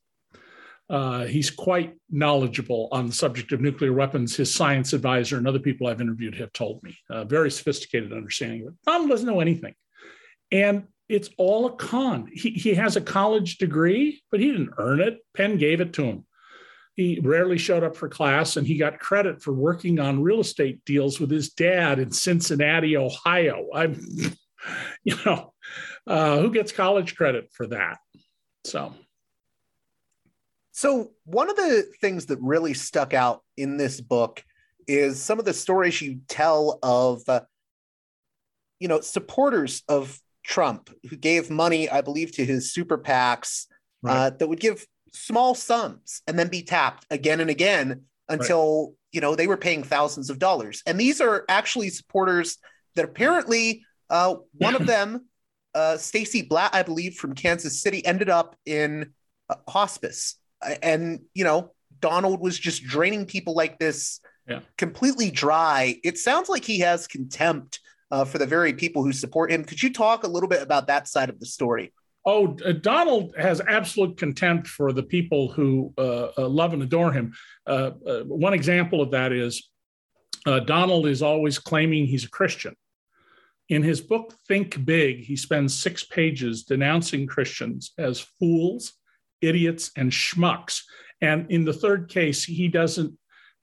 [0.89, 4.35] Uh, he's quite knowledgeable on the subject of nuclear weapons.
[4.35, 6.99] His science advisor and other people I've interviewed have told me.
[7.09, 9.09] Uh, very sophisticated understanding of it.
[9.09, 9.75] Doesn't know anything.
[10.51, 12.29] And it's all a con.
[12.33, 15.19] He, he has a college degree, but he didn't earn it.
[15.35, 16.25] Penn gave it to him.
[16.95, 20.85] He rarely showed up for class, and he got credit for working on real estate
[20.85, 23.69] deals with his dad in Cincinnati, Ohio.
[23.75, 24.01] I'm,
[25.05, 25.53] you know,
[26.07, 27.99] uh, who gets college credit for that?
[28.65, 28.95] So
[30.81, 34.43] so, one of the things that really stuck out in this book
[34.87, 37.43] is some of the stories you tell of, uh,
[38.79, 43.67] you know, supporters of Trump who gave money, I believe, to his super PACs
[44.01, 44.17] right.
[44.17, 48.95] uh, that would give small sums and then be tapped again and again until, right.
[49.13, 50.83] you know, they were paying thousands of dollars.
[50.87, 52.59] And these are actually supporters
[52.97, 55.27] that apparently uh, one of them,
[55.75, 59.13] uh, Stacy Blatt, I believe, from Kansas City, ended up in
[59.49, 60.37] uh, hospice
[60.83, 64.61] and you know Donald was just draining people like this yeah.
[64.79, 65.97] completely dry.
[66.03, 69.65] It sounds like he has contempt uh, for the very people who support him.
[69.65, 71.93] Could you talk a little bit about that side of the story?
[72.27, 77.13] Oh, uh, Donald has absolute contempt for the people who uh, uh love and adore
[77.13, 77.33] him.
[77.67, 79.69] Uh, uh, one example of that is
[80.65, 82.75] Donald is always claiming he's a Christian.
[83.69, 88.95] In his book, Think Big, he spends six pages denouncing Christians as fools
[89.41, 90.83] idiots, and schmucks.
[91.21, 93.17] And in the third case, he doesn't,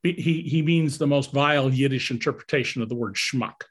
[0.03, 3.63] he, he means the most vile Yiddish interpretation of the word schmuck.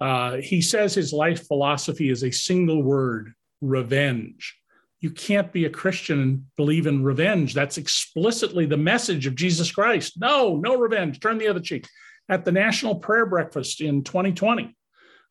[0.00, 4.56] Uh, he says his life philosophy is a single word revenge.
[5.00, 7.54] You can't be a Christian and believe in revenge.
[7.54, 10.14] That's explicitly the message of Jesus Christ.
[10.18, 11.20] No, no revenge.
[11.20, 11.86] Turn the other cheek.
[12.28, 14.74] At the National Prayer Breakfast in 2020,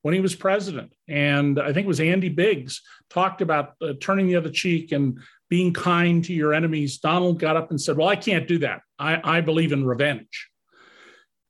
[0.01, 4.27] when he was president, and I think it was Andy Biggs talked about uh, turning
[4.27, 8.07] the other cheek and being kind to your enemies, Donald got up and said, Well,
[8.07, 8.81] I can't do that.
[8.97, 10.49] I, I believe in revenge.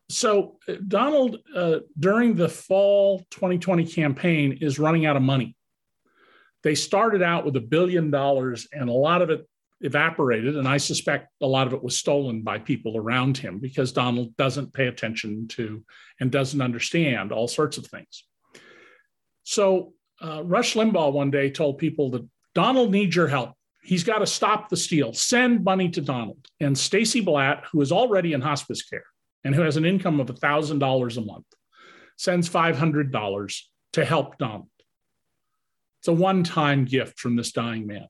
[0.10, 5.56] So, uh, Donald, uh, during the fall 2020 campaign, is running out of money.
[6.66, 9.48] They started out with a billion dollars, and a lot of it
[9.80, 10.58] evaporated.
[10.58, 14.36] And I suspect a lot of it was stolen by people around him because Donald
[14.36, 15.86] doesn't pay attention to
[16.20, 18.26] and doesn't understand all sorts of things.
[19.44, 23.54] So, uh, Rush Limbaugh one day told people that Donald needs your help
[23.86, 26.46] he's got to stop the steal, send money to Donald.
[26.60, 29.06] And Stacy Blatt, who is already in hospice care
[29.44, 31.46] and who has an income of $1,000 a month,
[32.18, 33.62] sends $500
[33.94, 34.70] to help Donald.
[36.06, 38.08] It's a one time gift from this dying man.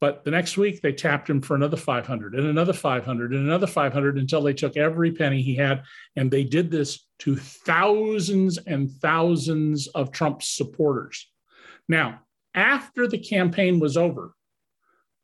[0.00, 3.66] But the next week they tapped him for another 500 and another 500 and another
[3.66, 5.82] 500 until they took every penny he had.
[6.14, 11.28] And they did this to thousands and thousands of Trump's supporters.
[11.88, 12.20] Now,
[12.54, 14.34] after the campaign was over,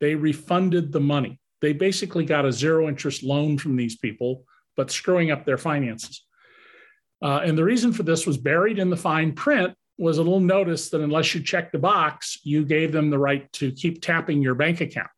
[0.01, 1.39] they refunded the money.
[1.61, 4.43] They basically got a zero interest loan from these people,
[4.75, 6.25] but screwing up their finances.
[7.21, 10.39] Uh, and the reason for this was buried in the fine print was a little
[10.39, 14.41] notice that unless you checked the box, you gave them the right to keep tapping
[14.41, 15.09] your bank account.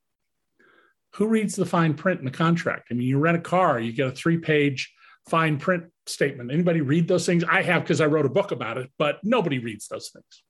[1.16, 2.88] Who reads the fine print in the contract?
[2.90, 4.92] I mean, you rent a car, you get a three page
[5.30, 6.52] fine print statement.
[6.52, 7.44] Anybody read those things?
[7.44, 10.44] I have because I wrote a book about it, but nobody reads those things.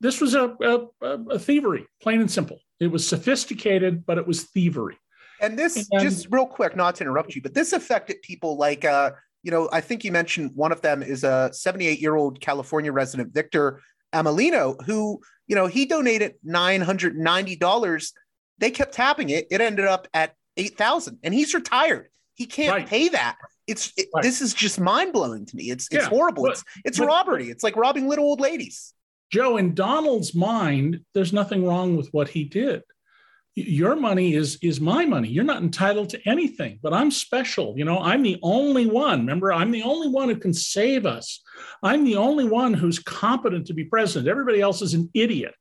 [0.00, 0.88] This was a, a,
[1.30, 2.58] a thievery, plain and simple.
[2.80, 4.98] It was sophisticated, but it was thievery.
[5.40, 8.84] And this, and, just real quick, not to interrupt you, but this affected people like
[8.84, 9.12] uh,
[9.44, 12.90] you know, I think you mentioned one of them is a 78 year old California
[12.90, 13.82] resident, Victor
[14.12, 18.12] Amelino, who, you know, he donated $990.
[18.58, 19.46] They kept tapping it.
[19.50, 22.08] It ended up at 8,000 and he's retired.
[22.32, 22.86] He can't right.
[22.86, 23.36] pay that.
[23.66, 24.22] It's it, right.
[24.22, 25.70] this is just mind blowing to me.
[25.70, 26.44] It's it's yeah, horrible.
[26.44, 27.50] But, it's it's but, robbery.
[27.50, 28.94] It's like robbing little old ladies.
[29.30, 32.82] Joe, in Donald's mind, there's nothing wrong with what he did
[33.54, 35.28] your money is is my money.
[35.28, 37.74] You're not entitled to anything but i'm special.
[37.76, 39.20] You know i'm the only one.
[39.20, 41.40] Remember i'm the only one who can save us.
[41.82, 44.28] I'm the only one who's competent to be president.
[44.28, 45.54] Everybody else is an idiot.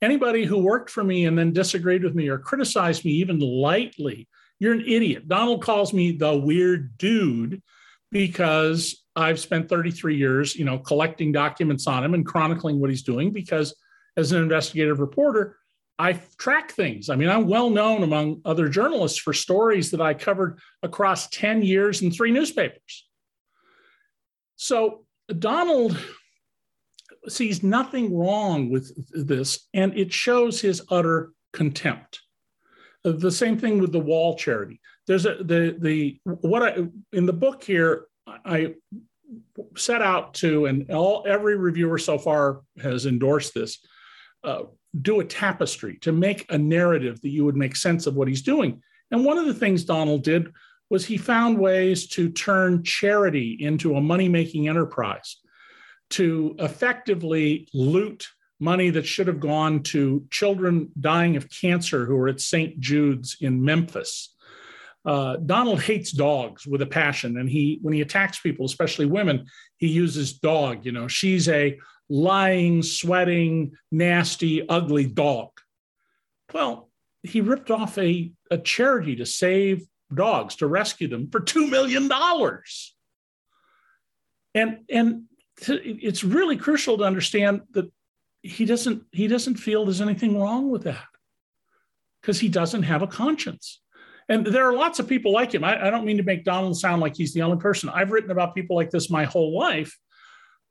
[0.00, 4.28] Anybody who worked for me and then disagreed with me or criticized me even lightly
[4.60, 5.28] you're an idiot.
[5.28, 7.62] Donald calls me the weird dude
[8.10, 13.02] because i've spent 33 years you know collecting documents on him and chronicling what he's
[13.02, 13.74] doing because
[14.16, 15.56] as an investigative reporter
[15.98, 17.10] I track things.
[17.10, 21.62] I mean, I'm well known among other journalists for stories that I covered across 10
[21.62, 23.08] years in three newspapers.
[24.56, 25.04] So
[25.38, 25.98] Donald
[27.28, 28.92] sees nothing wrong with
[29.26, 32.20] this, and it shows his utter contempt.
[33.04, 34.80] The same thing with the wall charity.
[35.06, 38.74] There's a the the what I in the book here I
[39.76, 43.78] set out to, and all every reviewer so far has endorsed this.
[44.44, 44.64] Uh,
[45.02, 48.42] do a tapestry, to make a narrative that you would make sense of what he's
[48.42, 48.82] doing.
[49.10, 50.52] And one of the things Donald did
[50.90, 55.36] was he found ways to turn charity into a money making enterprise,
[56.10, 58.26] to effectively loot
[58.60, 62.80] money that should have gone to children dying of cancer who are at St.
[62.80, 64.34] Jude's in Memphis.
[65.04, 69.46] Uh, Donald hates dogs with a passion, and he, when he attacks people, especially women,
[69.76, 70.84] he uses dog.
[70.84, 71.78] You know, she's a
[72.08, 75.50] lying, sweating, nasty, ugly dog.
[76.52, 76.88] Well,
[77.22, 82.10] he ripped off a, a charity to save dogs, to rescue them for $2 million.
[84.54, 85.24] And, and
[85.60, 87.90] it's really crucial to understand that
[88.42, 91.04] he doesn't, he doesn't feel there's anything wrong with that
[92.22, 93.80] because he doesn't have a conscience.
[94.28, 95.64] And there are lots of people like him.
[95.64, 97.88] I, I, don't mean to make Donald sound like he's the only person.
[97.88, 99.96] I've written about people like this my whole life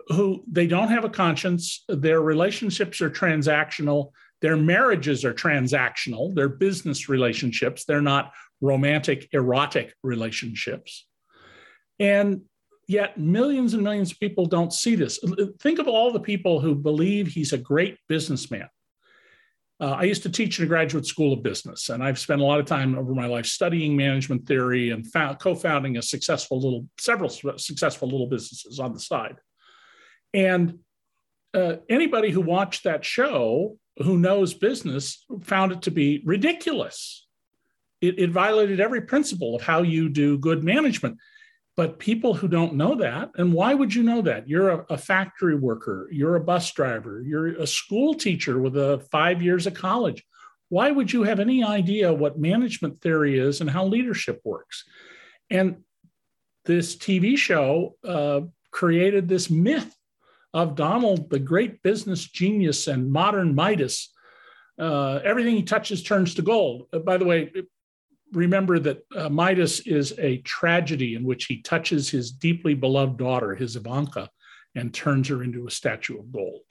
[0.10, 6.50] who they don't have a conscience, their relationships are transactional, their marriages are transactional, they're
[6.50, 8.32] business relationships, they're not
[8.62, 11.06] romantic, erotic relationships.
[12.00, 12.42] And
[12.88, 15.20] yet, millions and millions of people don't see this.
[15.60, 18.70] Think of all the people who believe he's a great businessman.
[19.80, 22.44] Uh, I used to teach in a graduate school of business, and I've spent a
[22.44, 25.06] lot of time over my life studying management theory and
[25.40, 29.36] co-founding a successful little, several successful little businesses on the side.
[30.34, 30.80] And
[31.54, 37.26] uh, anybody who watched that show who knows business found it to be ridiculous.
[38.00, 41.18] It, it, violated every principle of how you do good management.
[41.76, 44.48] But people who don't know that, and why would you know that?
[44.48, 49.00] You're a, a factory worker, you're a bus driver, you're a school teacher with a
[49.12, 50.24] five years of college.
[50.70, 54.84] Why would you have any idea what management theory is and how leadership works?
[55.50, 55.78] And
[56.66, 59.97] this TV show uh, created this myth
[60.54, 64.14] of Donald, the great business genius and modern Midas.
[64.80, 66.88] Uh, everything he touches turns to gold.
[66.94, 67.52] Uh, by the way,
[68.32, 73.56] remember that uh, Midas is a tragedy in which he touches his deeply beloved daughter,
[73.56, 74.30] his Ivanka,
[74.76, 76.62] and turns her into a statue of gold.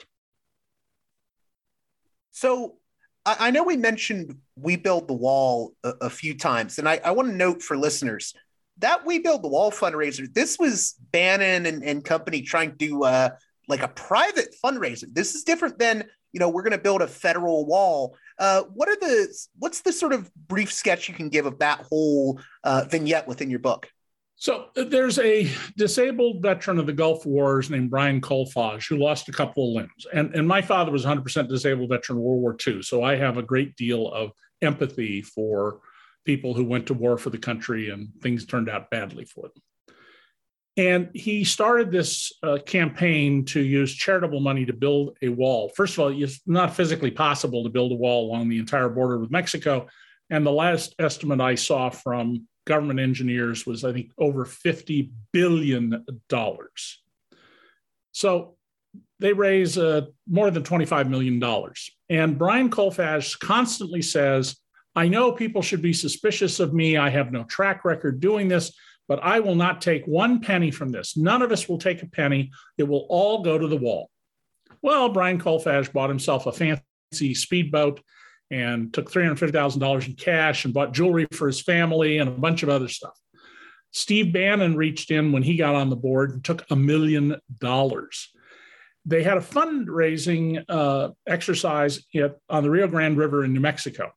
[2.31, 2.77] So
[3.25, 7.01] I, I know we mentioned We Build the Wall a, a few times, and I,
[7.03, 8.33] I want to note for listeners
[8.79, 13.29] that We Build the Wall fundraiser, this was Bannon and, and company trying to uh,
[13.67, 15.05] like a private fundraiser.
[15.13, 18.15] This is different than you know we're going to build a federal wall.
[18.39, 21.85] Uh, what are the what's the sort of brief sketch you can give of that
[21.89, 23.89] whole uh, vignette within your book?
[24.39, 29.29] So uh, there's a disabled veteran of the Gulf Wars named Brian Kolfage who lost
[29.29, 32.81] a couple of limbs, and and my father was 100% disabled veteran World War II,
[32.81, 35.79] so I have a great deal of empathy for
[36.25, 39.63] people who went to war for the country and things turned out badly for them.
[40.77, 45.69] And he started this uh, campaign to use charitable money to build a wall.
[45.75, 49.17] First of all, it's not physically possible to build a wall along the entire border
[49.17, 49.87] with Mexico.
[50.29, 56.05] And the last estimate I saw from government engineers was, I think, over $50 billion.
[58.11, 58.55] So
[59.19, 61.41] they raise uh, more than $25 million.
[62.09, 64.57] And Brian Kolfage constantly says,
[64.95, 66.97] I know people should be suspicious of me.
[66.97, 68.75] I have no track record doing this,
[69.07, 71.15] but I will not take one penny from this.
[71.15, 72.51] None of us will take a penny.
[72.77, 74.09] It will all go to the wall.
[74.81, 78.01] Well, Brian Kolfage bought himself a fancy speedboat
[78.51, 82.69] and took $350,000 in cash and bought jewelry for his family and a bunch of
[82.69, 83.17] other stuff.
[83.91, 88.29] Steve Bannon reached in when he got on the board and took a million dollars.
[89.05, 94.11] They had a fundraising uh, exercise at, on the Rio Grande River in New Mexico.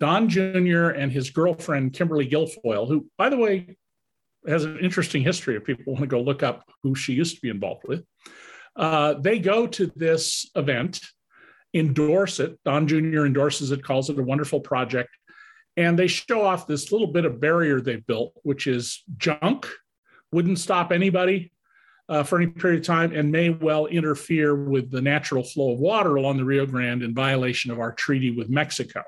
[0.00, 0.90] Don Jr.
[0.90, 3.76] and his girlfriend, Kimberly Guilfoyle, who, by the way,
[4.46, 7.40] has an interesting history if people want to go look up who she used to
[7.40, 8.04] be involved with.
[8.76, 11.00] Uh, they go to this event
[11.74, 12.58] endorse it.
[12.64, 13.26] Don Jr.
[13.26, 15.10] endorses it, calls it a wonderful project.
[15.76, 19.68] And they show off this little bit of barrier they built, which is junk,
[20.30, 21.52] wouldn't stop anybody
[22.08, 25.80] uh, for any period of time, and may well interfere with the natural flow of
[25.80, 29.02] water along the Rio Grande in violation of our treaty with Mexico.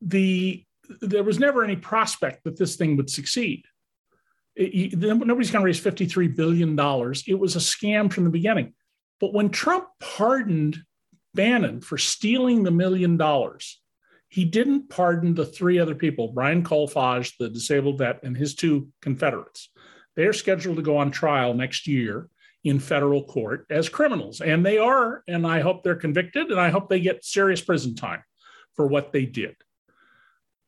[0.00, 0.64] The,
[1.00, 3.64] there was never any prospect that this thing would succeed.
[4.54, 6.72] It, nobody's going to raise $53 billion.
[7.26, 8.74] It was a scam from the beginning.
[9.20, 10.78] But when Trump pardoned
[11.34, 13.80] Bannon for stealing the million dollars,
[14.28, 18.88] he didn't pardon the three other people Brian Kolfage, the disabled vet, and his two
[19.02, 19.70] Confederates.
[20.16, 22.28] They're scheduled to go on trial next year
[22.64, 24.40] in federal court as criminals.
[24.40, 27.94] And they are, and I hope they're convicted, and I hope they get serious prison
[27.94, 28.22] time
[28.74, 29.56] for what they did.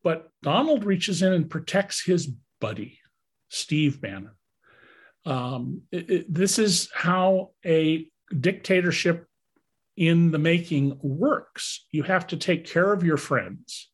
[0.03, 2.31] But Donald reaches in and protects his
[2.61, 2.99] buddy,
[3.49, 4.33] Steve Bannon.
[5.27, 8.07] Um, it, it, this is how a
[8.41, 9.27] dictatorship
[9.97, 11.87] in the making works.
[11.91, 13.91] You have to take care of your friends.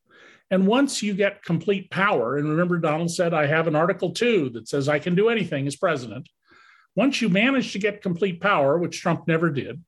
[0.51, 4.51] And once you get complete power, and remember, Donald said, I have an Article 2
[4.51, 6.29] that says I can do anything as president.
[6.95, 9.83] Once you manage to get complete power, which Trump never did,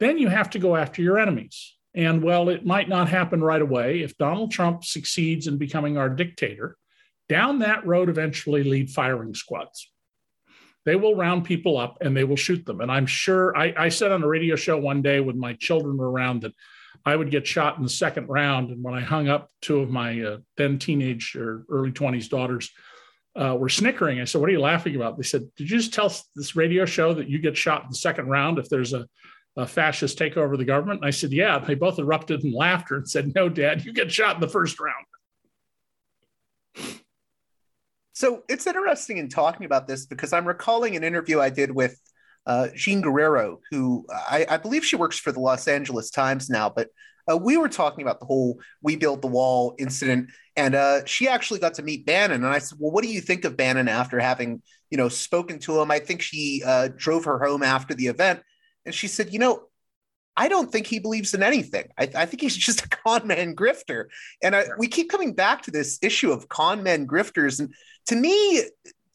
[0.00, 1.76] then you have to go after your enemies.
[1.94, 4.00] And well, it might not happen right away.
[4.00, 6.76] If Donald Trump succeeds in becoming our dictator,
[7.28, 9.90] down that road eventually lead firing squads.
[10.84, 12.80] They will round people up and they will shoot them.
[12.80, 15.96] And I'm sure I, I said on a radio show one day when my children
[15.96, 16.52] were around that
[17.06, 18.70] I would get shot in the second round.
[18.70, 22.70] And when I hung up, two of my uh, then teenage or early 20s daughters
[23.36, 24.20] uh, were snickering.
[24.20, 25.16] I said, What are you laughing about?
[25.16, 27.96] They said, Did you just tell this radio show that you get shot in the
[27.96, 29.06] second round if there's a,
[29.56, 31.00] a fascist takeover of the government?
[31.00, 31.58] And I said, Yeah.
[31.58, 34.78] They both erupted in laughter and said, No, Dad, you get shot in the first
[34.80, 35.06] round.
[38.12, 42.00] So it's interesting in talking about this because I'm recalling an interview I did with
[42.46, 46.68] uh, Jean Guerrero, who I, I, believe she works for the Los Angeles Times now,
[46.68, 46.90] but
[47.30, 51.26] uh, we were talking about the whole "We Built the Wall" incident, and uh, she
[51.26, 52.44] actually got to meet Bannon.
[52.44, 55.58] And I said, "Well, what do you think of Bannon after having you know spoken
[55.60, 58.42] to him?" I think she uh, drove her home after the event,
[58.86, 59.68] and she said, "You know,
[60.36, 61.88] I don't think he believes in anything.
[61.98, 64.06] I, I think he's just a con man grifter.
[64.42, 67.60] And I, we keep coming back to this issue of con men grifters.
[67.60, 67.74] And
[68.06, 68.62] to me,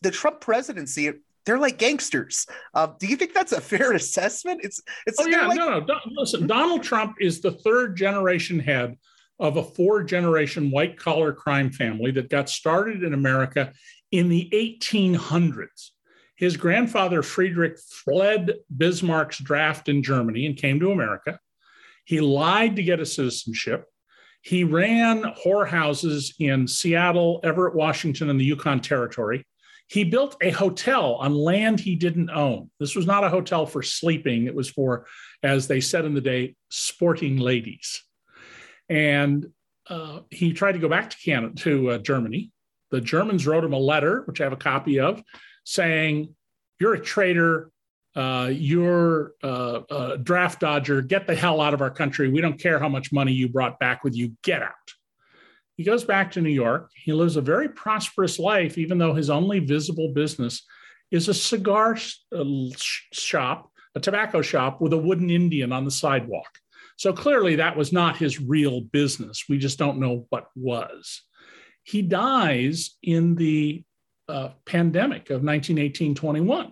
[0.01, 1.11] the Trump presidency,
[1.45, 2.45] they're like gangsters.
[2.73, 4.61] Uh, do you think that's a fair assessment?
[4.63, 5.19] It's it's.
[5.19, 5.81] Oh yeah, like- no, no.
[5.81, 8.97] Don, listen, Donald Trump is the third generation head
[9.39, 13.71] of a four generation white collar crime family that got started in America
[14.11, 15.91] in the 1800s.
[16.39, 21.37] His grandfather, Friedrich, fled Bismarck's draft in Germany and came to America.
[22.05, 23.83] He lied to get a citizenship.
[24.41, 29.45] He ran whorehouses in Seattle, Everett, Washington, and the Yukon Territory.
[29.87, 32.71] He built a hotel on land he didn't own.
[32.79, 35.07] This was not a hotel for sleeping, it was for,
[35.43, 38.01] as they said in the day, sporting ladies.
[38.87, 39.47] And
[39.89, 42.51] uh, he tried to go back to Canada, to uh, Germany.
[42.91, 45.21] The Germans wrote him a letter, which I have a copy of,
[45.69, 46.35] saying,
[46.79, 47.71] You're a traitor.
[48.15, 51.01] Uh, you're uh, a draft dodger.
[51.01, 52.27] Get the hell out of our country.
[52.27, 54.33] We don't care how much money you brought back with you.
[54.43, 54.73] Get out.
[55.77, 56.89] He goes back to New York.
[56.95, 60.65] He lives a very prosperous life, even though his only visible business
[61.11, 61.97] is a cigar
[62.35, 62.43] uh,
[63.13, 66.49] shop, a tobacco shop with a wooden Indian on the sidewalk.
[66.97, 69.45] So clearly, that was not his real business.
[69.47, 71.21] We just don't know what was.
[71.83, 73.83] He dies in the
[74.29, 76.71] uh, pandemic of 1918 21.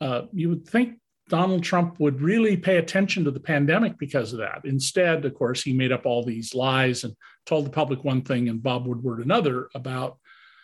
[0.00, 0.98] Uh, you would think
[1.28, 4.62] Donald Trump would really pay attention to the pandemic because of that.
[4.64, 7.14] Instead, of course, he made up all these lies and
[7.46, 10.18] told the public one thing and Bob Woodward another about.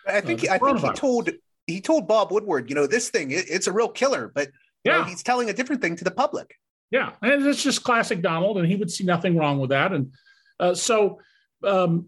[0.06, 1.30] I think uh, I think he told
[1.66, 4.48] he told Bob Woodward, you know, this thing it, it's a real killer, but
[4.84, 6.54] yeah, know, he's telling a different thing to the public.
[6.90, 9.92] Yeah, and it's just classic Donald, and he would see nothing wrong with that.
[9.92, 10.12] And
[10.58, 11.20] uh, so
[11.62, 12.06] um,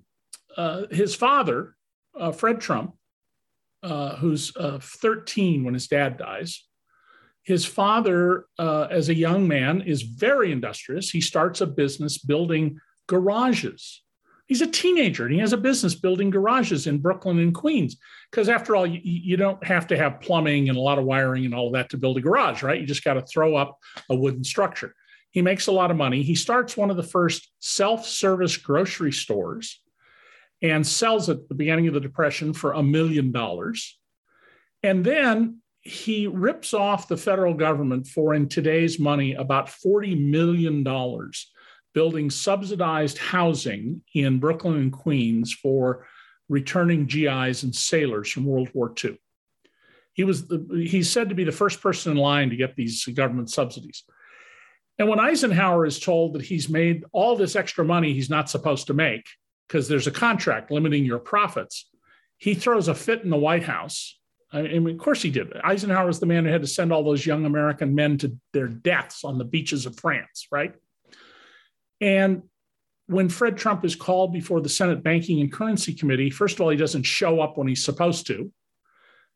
[0.57, 1.77] uh, his father,
[2.19, 2.95] uh, Fred Trump,
[3.83, 6.65] uh, who's uh, 13 when his dad dies,
[7.43, 11.11] his father, uh, as a young man, is very industrious.
[11.11, 12.79] He starts a business building
[13.09, 14.03] garages.
[14.47, 17.97] He's a teenager and he has a business building garages in Brooklyn and Queens.
[18.31, 21.45] Because after all, you, you, don't have to have plumbing and a lot of wiring
[21.45, 22.81] and all of that to build a garage, right?
[22.81, 23.79] You just got to throw up
[24.09, 24.95] a wooden structure.
[25.31, 26.23] He makes a lot of money.
[26.23, 29.81] He starts one of the first self service grocery stores
[30.63, 33.99] and sells it at the beginning of the Depression for a million dollars.
[34.83, 40.85] And then he rips off the federal government for, in today's money, about $40 million
[41.95, 46.07] building subsidized housing in Brooklyn and Queens for
[46.49, 49.19] returning GIs and sailors from World War II.
[50.13, 53.05] He was the, he's said to be the first person in line to get these
[53.07, 54.05] government subsidies.
[54.99, 58.89] And when Eisenhower is told that he's made all this extra money he's not supposed
[58.89, 59.25] to make
[59.71, 61.89] because there's a contract limiting your profits,
[62.39, 64.19] he throws a fit in the White House
[64.53, 65.53] I mean, of course he did.
[65.63, 68.67] Eisenhower was the man who had to send all those young American men to their
[68.67, 70.75] deaths on the beaches of France, right?
[72.01, 72.43] And
[73.07, 76.71] when Fred Trump is called before the Senate Banking and Currency Committee, first of all,
[76.71, 78.51] he doesn't show up when he's supposed to.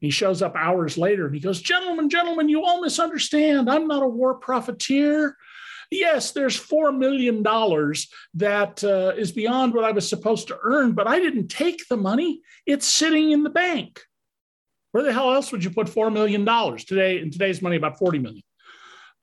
[0.01, 3.70] He shows up hours later and he goes, Gentlemen, gentlemen, you all misunderstand.
[3.70, 5.37] I'm not a war profiteer.
[5.95, 7.42] Yes, there's $4 million
[8.34, 11.97] that uh, is beyond what I was supposed to earn, but I didn't take the
[11.97, 12.40] money.
[12.66, 14.01] It's sitting in the bank.
[14.90, 16.45] Where the hell else would you put $4 million
[16.78, 17.20] today?
[17.20, 18.42] In today's money, about 40 million.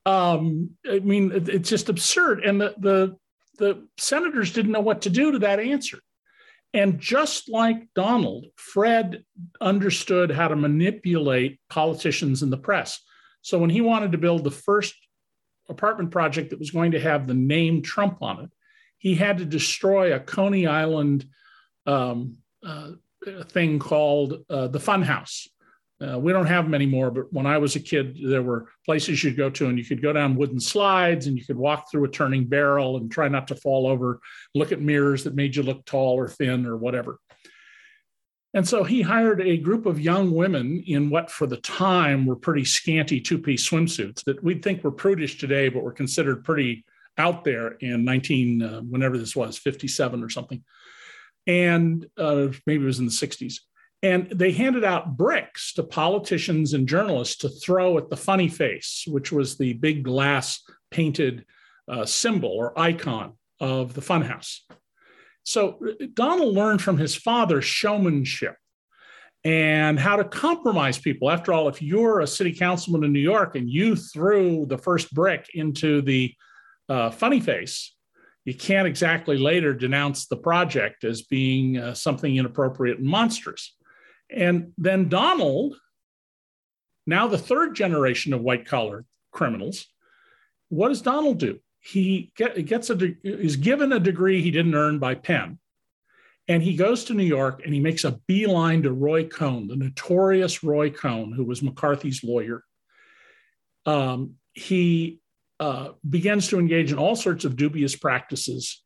[0.06, 2.42] Um, I mean, it, it's just absurd.
[2.42, 3.16] And the, the,
[3.58, 5.98] the senators didn't know what to do to that answer.
[6.72, 9.24] And just like Donald, Fred
[9.60, 12.98] understood how to manipulate politicians and the press.
[13.42, 14.94] So when he wanted to build the first
[15.68, 18.50] apartment project that was going to have the name Trump on it,
[18.98, 21.26] he had to destroy a Coney Island
[21.86, 22.92] um, uh,
[23.48, 25.48] thing called uh, the Funhouse.
[26.00, 29.22] Uh, we don't have them anymore, but when I was a kid, there were places
[29.22, 32.04] you'd go to and you could go down wooden slides and you could walk through
[32.04, 34.20] a turning barrel and try not to fall over,
[34.54, 37.18] look at mirrors that made you look tall or thin or whatever.
[38.54, 42.36] And so he hired a group of young women in what for the time were
[42.36, 46.84] pretty scanty two piece swimsuits that we'd think were prudish today, but were considered pretty
[47.16, 50.62] out there in 19, uh, whenever this was, 57 or something.
[51.46, 53.56] And uh, maybe it was in the 60s
[54.02, 59.04] and they handed out bricks to politicians and journalists to throw at the funny face,
[59.06, 61.44] which was the big glass painted
[61.88, 64.58] uh, symbol or icon of the funhouse.
[65.44, 65.78] So
[66.14, 68.56] Donald learned from his father showmanship
[69.44, 71.30] and how to compromise people.
[71.30, 75.12] After all, if you're a city councilman in New York and you threw the first
[75.12, 76.32] brick into the
[76.88, 77.94] uh, funny face,
[78.44, 83.76] you can't exactly later denounce the project as being uh, something inappropriate and monstrous.
[84.30, 85.76] And then Donald,
[87.06, 89.86] now the third generation of white collar criminals,
[90.68, 91.58] what does Donald do?
[91.82, 95.58] He get, gets a is given a degree he didn't earn by Penn,
[96.46, 99.76] and he goes to New York and he makes a beeline to Roy Cohn, the
[99.76, 102.62] notorious Roy Cohn, who was McCarthy's lawyer.
[103.84, 105.20] Um, he
[105.58, 108.82] uh, begins to engage in all sorts of dubious practices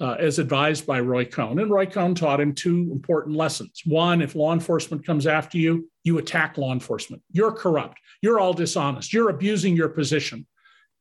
[0.00, 1.58] uh, as advised by Roy Cohn.
[1.58, 3.82] And Roy Cohn taught him two important lessons.
[3.84, 7.22] One, if law enforcement comes after you, you attack law enforcement.
[7.30, 7.98] You're corrupt.
[8.20, 9.12] You're all dishonest.
[9.12, 10.46] You're abusing your position.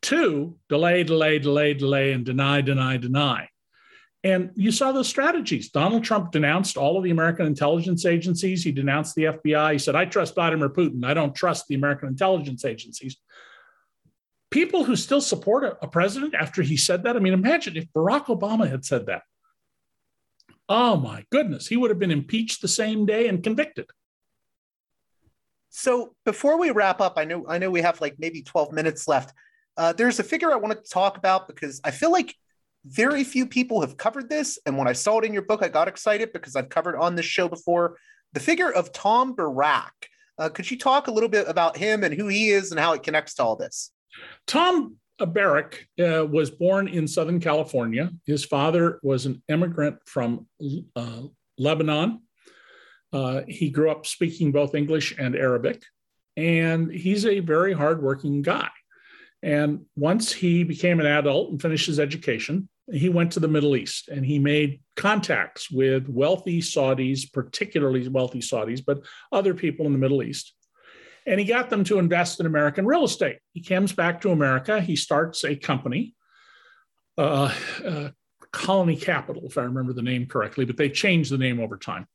[0.02, 3.50] Two, delay, delay, delay, delay, and deny, deny, deny.
[4.24, 5.70] And you saw those strategies.
[5.70, 8.64] Donald Trump denounced all of the American intelligence agencies.
[8.64, 9.74] He denounced the FBI.
[9.74, 11.06] He said, I trust Vladimir Putin.
[11.06, 13.18] I don't trust the American intelligence agencies
[14.56, 17.18] people who still support a, president after he said that.
[17.18, 19.24] I mean, imagine if Barack Obama had said that.
[20.70, 23.88] Oh my goodness, he would have been impeached the same day and convicted.
[25.70, 29.10] So before we wrap up, I know I know we have like maybe 12 minutes
[29.10, 29.34] left.
[29.78, 32.34] Uh, there's a figure I want to talk about because I feel like
[32.86, 34.59] very few people have covered this.
[34.65, 37.15] And when I saw it in your book, I got excited because I've covered on
[37.15, 37.97] this show before
[38.34, 39.93] the figure of Tom Barrack.
[40.38, 42.93] Uh, could you talk a little bit about him and who he is and how
[42.93, 43.91] it connects to all this?
[44.47, 48.11] Tom Barrack uh, was born in Southern California.
[48.26, 50.47] His father was an immigrant from
[50.95, 51.21] uh,
[51.57, 52.21] Lebanon.
[53.13, 55.84] Uh, he grew up speaking both English and Arabic,
[56.36, 58.69] and he's a very hardworking guy.
[59.46, 63.76] And once he became an adult and finished his education, he went to the Middle
[63.76, 69.93] East and he made contacts with wealthy Saudis, particularly wealthy Saudis, but other people in
[69.93, 70.56] the Middle East.
[71.28, 73.38] And he got them to invest in American real estate.
[73.54, 74.82] He comes back to America.
[74.82, 76.16] He starts a company,
[77.16, 77.54] uh,
[77.86, 78.10] uh,
[78.52, 82.08] Colony Capital, if I remember the name correctly, but they changed the name over time.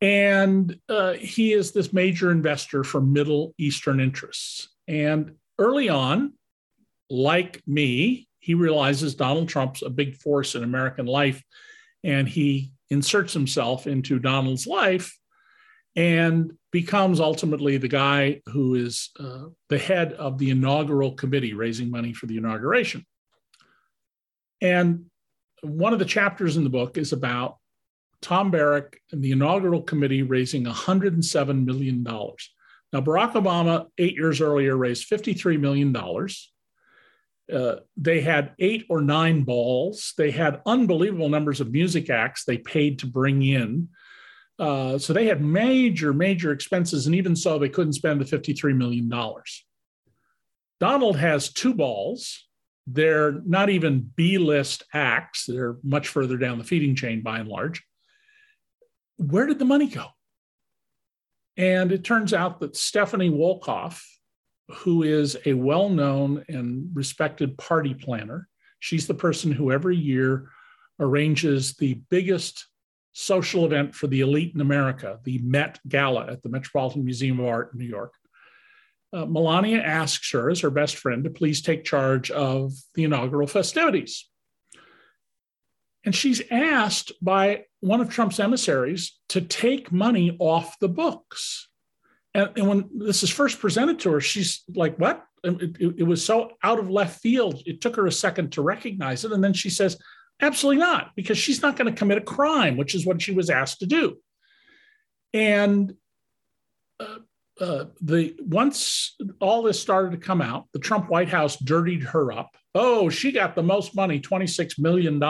[0.00, 4.68] And uh, he is this major investor for Middle Eastern interests.
[4.88, 6.32] And early on,
[7.10, 11.42] like me, he realizes Donald Trump's a big force in American life,
[12.02, 15.16] and he inserts himself into Donald's life
[15.94, 21.90] and becomes ultimately the guy who is uh, the head of the inaugural committee raising
[21.90, 23.04] money for the inauguration.
[24.60, 25.06] And
[25.62, 27.58] one of the chapters in the book is about
[28.22, 32.06] Tom Barrack and the inaugural committee raising $107 million.
[32.92, 35.96] Now, Barack Obama, eight years earlier, raised $53 million.
[37.52, 40.12] Uh, they had eight or nine balls.
[40.18, 43.88] They had unbelievable numbers of music acts they paid to bring in.
[44.58, 47.06] Uh, so they had major, major expenses.
[47.06, 49.10] And even so, they couldn't spend the $53 million.
[50.78, 52.46] Donald has two balls.
[52.86, 57.48] They're not even B list acts, they're much further down the feeding chain by and
[57.48, 57.82] large.
[59.16, 60.06] Where did the money go?
[61.56, 64.02] And it turns out that Stephanie Wolkoff,
[64.70, 68.48] who is a well known and respected party planner,
[68.80, 70.48] she's the person who every year
[70.98, 72.66] arranges the biggest
[73.12, 77.46] social event for the elite in America, the Met Gala at the Metropolitan Museum of
[77.46, 78.14] Art in New York.
[79.12, 83.46] Uh, Melania asks her, as her best friend, to please take charge of the inaugural
[83.46, 84.30] festivities.
[86.04, 91.68] And she's asked by one of Trump's emissaries to take money off the books.
[92.34, 95.24] And, and when this is first presented to her, she's like, What?
[95.44, 97.62] It, it, it, was so out of left field.
[97.66, 99.32] It took her a second to recognize it.
[99.32, 99.98] And then she says,
[100.40, 103.50] Absolutely not, because she's not going to commit a crime, which is what she was
[103.50, 104.18] asked to do.
[105.34, 105.94] And
[106.98, 107.18] uh,
[107.60, 112.32] uh, the once all this started to come out, the Trump White House dirtied her
[112.32, 112.56] up.
[112.74, 115.20] Oh, she got the most money, $26 million.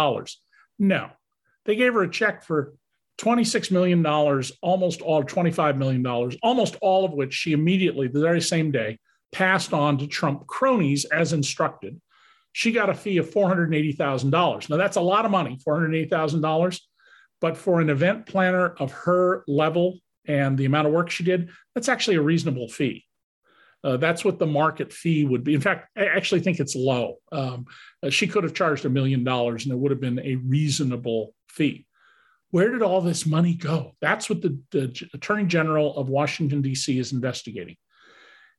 [0.79, 1.11] No,
[1.65, 2.75] they gave her a check for
[3.19, 4.05] $26 million,
[4.63, 6.05] almost all $25 million,
[6.43, 8.99] almost all of which she immediately, the very same day,
[9.31, 12.01] passed on to Trump cronies as instructed.
[12.53, 14.69] She got a fee of $480,000.
[14.69, 16.81] Now, that's a lot of money, $480,000.
[17.41, 21.51] But for an event planner of her level and the amount of work she did,
[21.75, 23.05] that's actually a reasonable fee.
[23.85, 25.55] Uh, that's what the market fee would be.
[25.55, 27.17] In fact, I actually think it's low.
[27.33, 27.67] Um,
[28.03, 31.35] uh, she could have charged a million dollars and it would have been a reasonable
[31.49, 31.87] fee.
[32.51, 33.97] Where did all this money go?
[34.01, 36.99] That's what the, the Attorney General of Washington, D.C.
[36.99, 37.77] is investigating.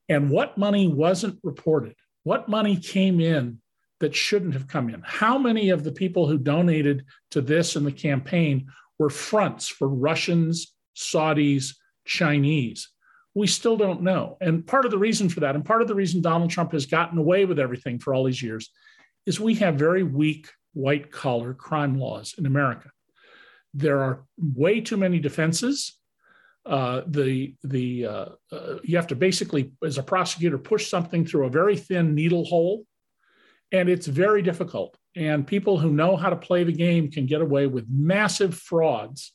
[0.09, 1.95] And what money wasn't reported?
[2.23, 3.61] What money came in
[3.99, 5.01] that shouldn't have come in?
[5.05, 8.67] How many of the people who donated to this in the campaign
[8.99, 12.89] were fronts for Russians, Saudis, Chinese?
[13.35, 14.37] We still don't know.
[14.41, 16.85] And part of the reason for that, and part of the reason Donald Trump has
[16.85, 18.69] gotten away with everything for all these years,
[19.25, 22.89] is we have very weak white collar crime laws in America.
[23.73, 25.97] There are way too many defenses.
[26.65, 31.45] Uh, the the uh, uh, you have to basically, as a prosecutor, push something through
[31.45, 32.85] a very thin needle hole,
[33.71, 34.97] and it's very difficult.
[35.15, 39.33] And people who know how to play the game can get away with massive frauds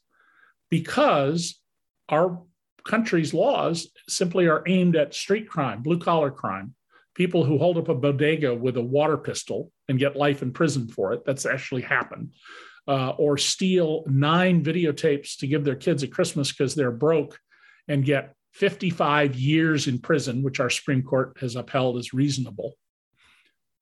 [0.70, 1.61] because
[2.09, 2.40] our
[2.85, 6.74] country's laws simply are aimed at street crime, blue collar crime,
[7.14, 10.89] people who hold up a bodega with a water pistol and get life in prison
[10.89, 11.24] for it.
[11.26, 12.33] That's actually happened.
[12.87, 17.39] Uh, or steal nine videotapes to give their kids at Christmas because they're broke
[17.87, 22.74] and get 55 years in prison, which our Supreme Court has upheld as reasonable.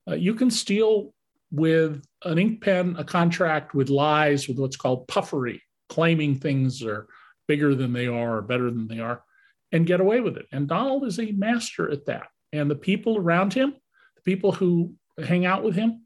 [0.09, 1.13] Uh, you can steal
[1.51, 7.07] with an ink pen, a contract with lies, with what's called puffery, claiming things are
[7.47, 9.23] bigger than they are or better than they are
[9.71, 10.45] and get away with it.
[10.51, 12.27] And Donald is a master at that.
[12.53, 13.73] And the people around him,
[14.15, 14.93] the people who
[15.23, 16.03] hang out with him,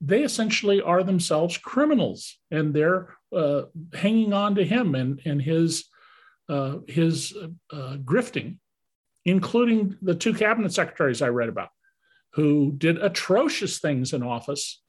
[0.00, 5.84] they essentially are themselves criminals and they're uh, hanging on to him and, and his,
[6.48, 7.36] uh, his
[7.72, 8.58] uh, grifting,
[9.24, 11.68] including the two cabinet secretaries I read about
[12.32, 14.82] who did atrocious things in office,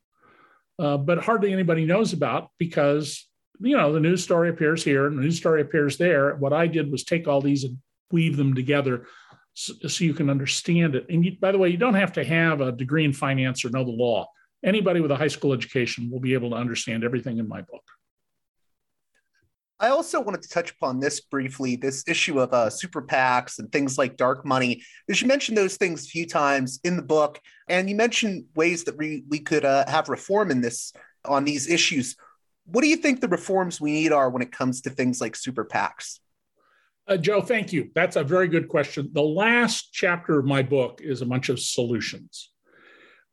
[0.79, 3.27] uh, but hardly anybody knows about because
[3.59, 6.35] you know, the news story appears here and the news story appears there.
[6.35, 7.77] What I did was take all these and
[8.11, 9.07] weave them together
[9.53, 11.05] so, so you can understand it.
[11.09, 13.69] And you, by the way, you don't have to have a degree in finance or
[13.69, 14.27] know the law.
[14.63, 17.83] Anybody with a high school education will be able to understand everything in my book.
[19.79, 23.69] I also wanted to touch upon this briefly this issue of uh, super PACs and
[23.71, 24.81] things like dark money.
[25.05, 28.85] Because you mentioned those things a few times in the book, and you mentioned ways
[28.85, 30.93] that we, we could uh, have reform in this
[31.25, 32.15] on these issues.
[32.65, 35.35] What do you think the reforms we need are when it comes to things like
[35.35, 36.19] super PACs?
[37.07, 37.91] Uh, Joe, thank you.
[37.93, 39.09] That's a very good question.
[39.13, 42.51] The last chapter of my book is a bunch of solutions.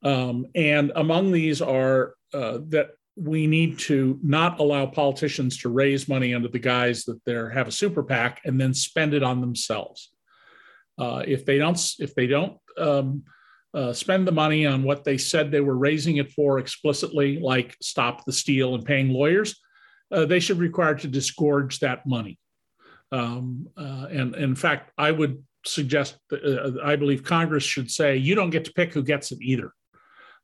[0.03, 6.09] Um, and among these are uh, that we need to not allow politicians to raise
[6.09, 9.41] money under the guise that they have a super PAC and then spend it on
[9.41, 10.11] themselves.
[10.99, 13.22] Uh, if they don't, if they don't um,
[13.75, 17.77] uh, spend the money on what they said they were raising it for explicitly, like
[17.81, 19.61] stop the steal and paying lawyers,
[20.11, 22.39] uh, they should be required to disgorge that money.
[23.11, 28.16] Um, uh, and, and, in fact, I would suggest, uh, I believe Congress should say,
[28.16, 29.73] you don't get to pick who gets it either.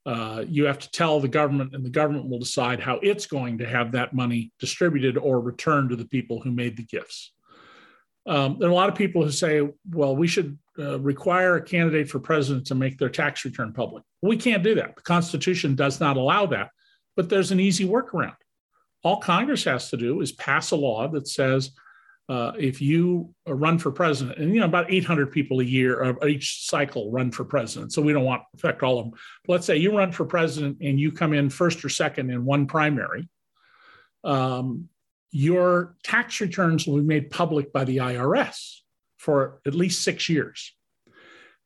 [0.06, 3.58] Uh, you have to tell the government, and the government will decide how it's going
[3.58, 7.32] to have that money distributed or returned to the people who made the gifts.
[8.28, 11.62] Um, there are a lot of people who say, well, we should uh, require a
[11.62, 14.04] candidate for president to make their tax return public.
[14.20, 14.96] We can't do that.
[14.96, 16.68] The Constitution does not allow that,
[17.16, 18.36] but there's an easy workaround.
[19.02, 21.70] All Congress has to do is pass a law that says
[22.28, 26.26] uh, if you run for president, and you know about 800 people a year uh,
[26.26, 29.14] each cycle run for president, so we don't want to affect all of them.
[29.46, 32.44] But let's say you run for president and you come in first or second in
[32.44, 33.30] one primary.
[34.24, 34.90] Um,
[35.30, 38.78] your tax returns will be made public by the IRS
[39.16, 40.74] for at least six years.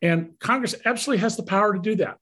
[0.00, 2.16] And Congress absolutely has the power to do that.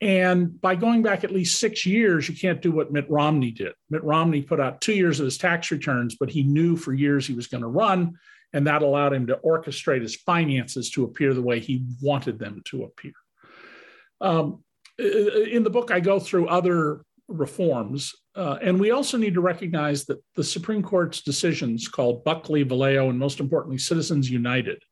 [0.00, 3.72] And by going back at least six years, you can't do what Mitt Romney did.
[3.90, 7.26] Mitt Romney put out two years of his tax returns, but he knew for years
[7.26, 8.14] he was going to run,
[8.54, 12.62] and that allowed him to orchestrate his finances to appear the way he wanted them
[12.66, 13.12] to appear.
[14.22, 14.64] Um,
[14.98, 18.14] in the book, I go through other reforms.
[18.34, 23.08] Uh, and we also need to recognize that the Supreme Court's decisions, called Buckley, Valeo,
[23.10, 24.82] and most importantly, Citizens United,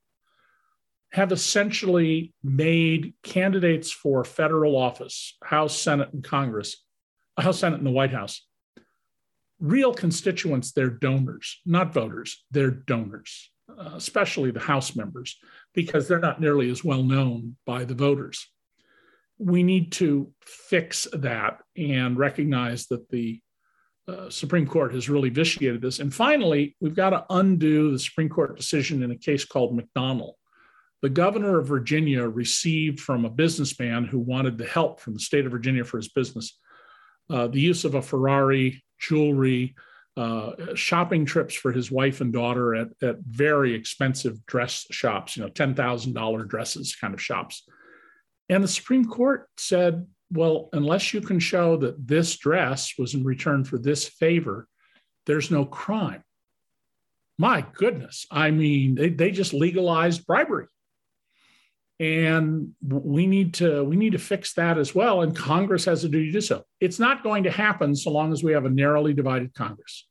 [1.13, 6.85] have essentially made candidates for federal office, House, Senate, and Congress,
[7.39, 8.47] House, Senate, and the White House,
[9.59, 15.37] real constituents, they're donors, not voters, they're donors, uh, especially the House members,
[15.75, 18.49] because they're not nearly as well known by the voters
[19.39, 23.41] we need to fix that and recognize that the
[24.09, 26.01] uh, Supreme Court has really vitiated this.
[26.01, 30.33] And finally, we've got to undo the Supreme Court decision in a case called McDonnell.
[31.03, 35.47] The governor of Virginia received from a businessman who wanted the help from the state
[35.47, 36.59] of Virginia for his business
[37.31, 39.75] uh, the use of a Ferrari, jewelry,
[40.17, 45.43] uh, shopping trips for his wife and daughter at, at very expensive dress shops, you
[45.43, 47.65] know, $10,000 dresses kind of shops.
[48.49, 53.25] And the Supreme Court said, well, unless you can show that this dress was in
[53.25, 54.67] return for this favor,
[55.27, 56.23] there's no crime.
[57.39, 58.27] My goodness.
[58.31, 60.67] I mean, they, they just legalized bribery.
[62.01, 65.23] And we need to we need to fix that as well.
[65.23, 66.63] And Congress has a duty to do so.
[66.81, 70.07] It's not going to happen so long as we have a narrowly divided Congress.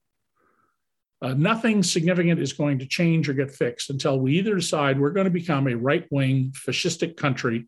[1.21, 5.09] Uh, nothing significant is going to change or get fixed until we either decide we're
[5.09, 7.67] going to become a right wing fascistic country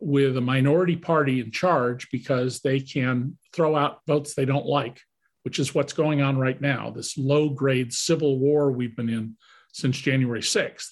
[0.00, 5.00] with a minority party in charge because they can throw out votes they don't like,
[5.44, 9.36] which is what's going on right now, this low grade civil war we've been in
[9.72, 10.88] since January 6th.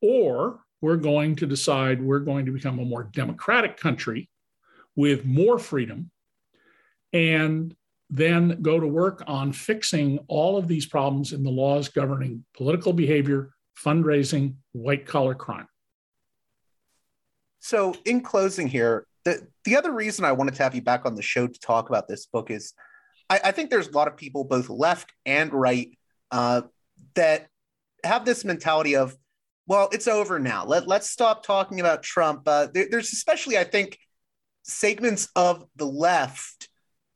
[0.00, 4.28] Or we're going to decide we're going to become a more democratic country
[4.94, 6.10] with more freedom
[7.14, 7.74] and
[8.10, 12.92] then go to work on fixing all of these problems in the laws governing political
[12.92, 15.66] behavior, fundraising, white collar crime.
[17.60, 21.14] So, in closing here, the, the other reason I wanted to have you back on
[21.14, 22.74] the show to talk about this book is
[23.30, 25.96] I, I think there's a lot of people, both left and right,
[26.30, 26.62] uh,
[27.14, 27.46] that
[28.04, 29.16] have this mentality of,
[29.66, 30.64] well, it's over now.
[30.64, 32.42] Let, let's stop talking about Trump.
[32.46, 33.98] Uh, there, there's especially, I think,
[34.62, 36.68] segments of the left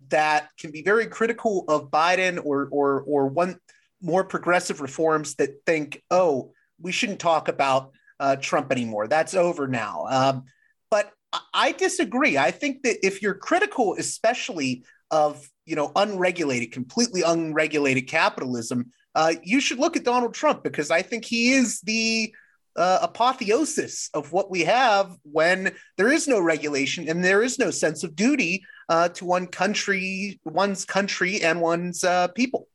[0.08, 3.58] that can be very critical of Biden or, or, or one
[4.00, 9.08] more progressive reforms that think, oh, we shouldn't talk about uh, Trump anymore.
[9.08, 10.06] That's over now.
[10.08, 10.44] Um,
[10.90, 11.12] but
[11.52, 12.38] I disagree.
[12.38, 19.32] I think that if you're critical, especially of you know unregulated, completely unregulated capitalism, uh,
[19.42, 22.32] you should look at Donald Trump because I think he is the
[22.76, 27.70] uh, apotheosis of what we have when there is no regulation and there is no
[27.70, 32.68] sense of duty uh, to one country, one's country, and one's uh, people.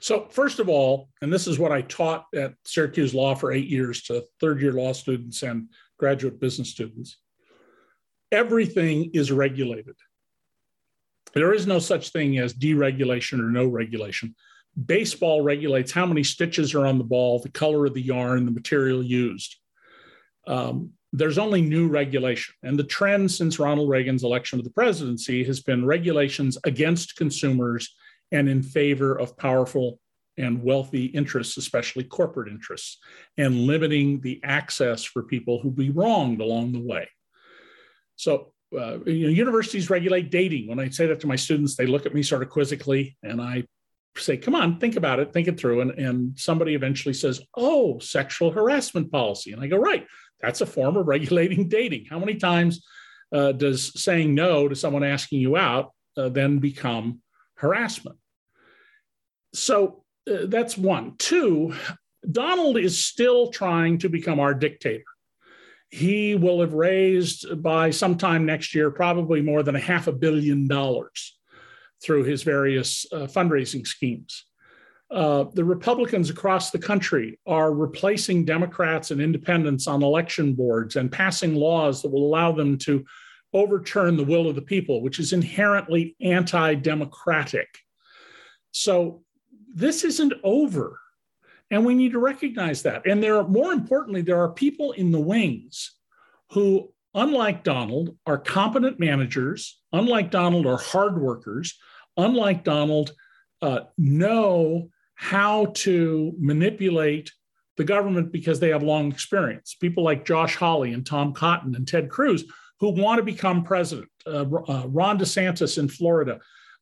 [0.00, 3.68] So, first of all, and this is what I taught at Syracuse Law for eight
[3.68, 7.18] years to third year law students and graduate business students
[8.32, 9.96] everything is regulated.
[11.34, 14.34] There is no such thing as deregulation or no regulation.
[14.86, 18.50] Baseball regulates how many stitches are on the ball, the color of the yarn, the
[18.50, 19.56] material used.
[20.46, 22.54] Um, there's only new regulation.
[22.62, 27.94] And the trend since Ronald Reagan's election to the presidency has been regulations against consumers
[28.30, 30.00] and in favor of powerful
[30.36, 32.98] and wealthy interests, especially corporate interests,
[33.36, 37.08] and limiting the access for people who be wronged along the way.
[38.16, 40.68] So, uh, you know, universities regulate dating.
[40.68, 43.40] When I say that to my students, they look at me sort of quizzically, and
[43.40, 43.64] I
[44.18, 47.98] say, "Come on, think about it, think it through." And, and somebody eventually says, "Oh,
[47.98, 50.06] sexual harassment policy," and I go, "Right,
[50.40, 52.06] that's a form of regulating dating.
[52.06, 52.84] How many times
[53.32, 57.20] uh, does saying no to someone asking you out uh, then become
[57.56, 58.18] harassment?"
[59.54, 61.16] So uh, that's one.
[61.18, 61.74] Two,
[62.30, 65.04] Donald is still trying to become our dictator
[65.90, 70.68] he will have raised by sometime next year probably more than a half a billion
[70.68, 71.37] dollars
[72.02, 74.44] through his various uh, fundraising schemes.
[75.10, 81.10] Uh, the Republicans across the country are replacing Democrats and independents on election boards and
[81.10, 83.04] passing laws that will allow them to
[83.54, 87.68] overturn the will of the people, which is inherently anti democratic.
[88.72, 89.22] So
[89.74, 90.98] this isn't over.
[91.70, 93.06] And we need to recognize that.
[93.06, 95.96] And there are, more importantly, there are people in the wings
[96.52, 101.78] who, unlike Donald, are competent managers, unlike Donald, are hard workers,
[102.16, 103.12] unlike Donald,
[103.62, 107.32] uh, know how to manipulate
[107.76, 109.74] the government because they have long experience.
[109.80, 112.44] People like Josh Hawley and Tom Cotton and Ted Cruz
[112.80, 114.08] who want to become president.
[114.26, 116.38] Uh, uh, Ron DeSantis in Florida,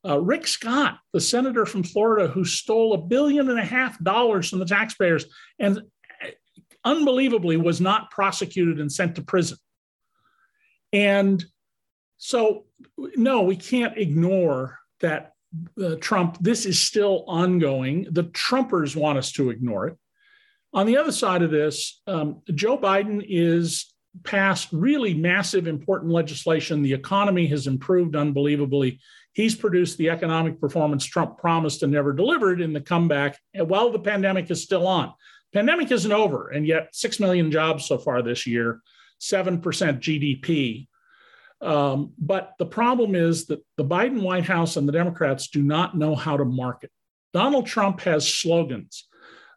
[0.06, 4.50] uh, Rick Scott, the senator from Florida who stole a billion and a half dollars
[4.50, 5.26] from the taxpayers
[5.58, 6.28] and uh,
[6.84, 9.58] unbelievably was not prosecuted and sent to prison.
[10.92, 11.44] And
[12.18, 12.64] so,
[12.96, 15.32] no, we can't ignore that
[15.82, 18.06] uh, Trump, this is still ongoing.
[18.10, 19.98] The Trumpers want us to ignore it.
[20.72, 26.82] On the other side of this, um, Joe Biden is passed really massive, important legislation.
[26.82, 29.00] The economy has improved unbelievably.
[29.32, 33.98] He's produced the economic performance Trump promised and never delivered in the comeback while the
[33.98, 35.12] pandemic is still on.
[35.52, 38.80] Pandemic isn't over, and yet 6 million jobs so far this year,
[39.20, 40.88] 7% GDP.
[41.60, 45.96] Um, but the problem is that the Biden White House and the Democrats do not
[45.96, 46.90] know how to market.
[47.32, 49.08] Donald Trump has slogans.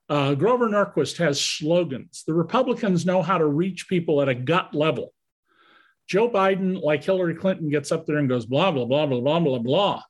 [0.08, 2.24] Uh, Grover Norquist has slogans.
[2.26, 5.14] The Republicans know how to reach people at a gut level.
[6.08, 9.40] Joe Biden, like Hillary Clinton, gets up there and goes blah, blah, blah, blah, blah,
[9.40, 10.04] blah, blah.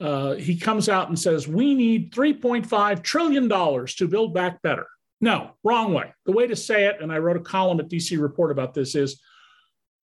[0.00, 4.86] Uh, he comes out and says, We need $3.5 trillion to build back better.
[5.24, 6.12] No, wrong way.
[6.26, 8.94] The way to say it, and I wrote a column at DC Report about this,
[8.94, 9.22] is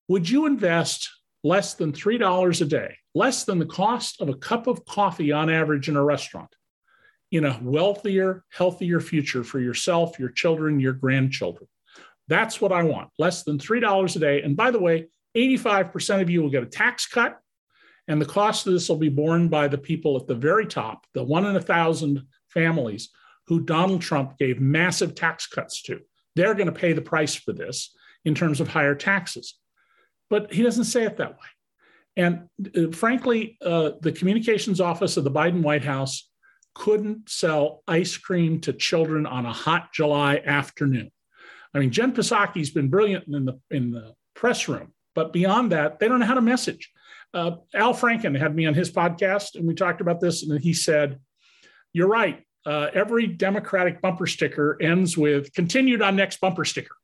[0.08, 1.12] would you invest
[1.44, 5.48] less than $3 a day, less than the cost of a cup of coffee on
[5.48, 6.50] average in a restaurant,
[7.32, 11.68] in a wealthier, healthier future for yourself, your children, your grandchildren?
[12.28, 14.42] That's what I want, less than $3 a day.
[14.42, 17.40] And by the way, 85% of you will get a tax cut,
[18.08, 21.06] and the cost of this will be borne by the people at the very top,
[21.14, 23.12] the one in a thousand families
[23.52, 26.00] who Donald Trump gave massive tax cuts to.
[26.38, 27.94] They're going to pay the price for this
[28.24, 29.56] in terms of higher taxes.
[30.30, 31.50] But he doesn't say it that way.
[32.16, 36.30] And uh, frankly, uh, the communications office of the Biden White House
[36.76, 41.12] couldn't sell ice cream to children on a hot July afternoon.
[41.74, 46.00] I mean, Jen Psaki's been brilliant in the in the press room, but beyond that,
[46.00, 46.90] they don't know how to message.
[47.34, 50.72] Uh, Al Franken had me on his podcast, and we talked about this, and he
[50.72, 51.20] said,
[51.92, 52.46] "You're right.
[52.66, 56.96] Uh, every Democratic bumper sticker ends with continued on next bumper sticker."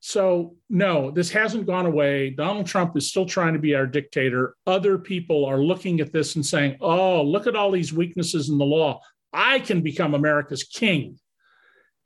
[0.00, 2.30] So, no, this hasn't gone away.
[2.30, 4.54] Donald Trump is still trying to be our dictator.
[4.64, 8.56] Other people are looking at this and saying, oh, look at all these weaknesses in
[8.56, 9.00] the law.
[9.32, 11.18] I can become America's king.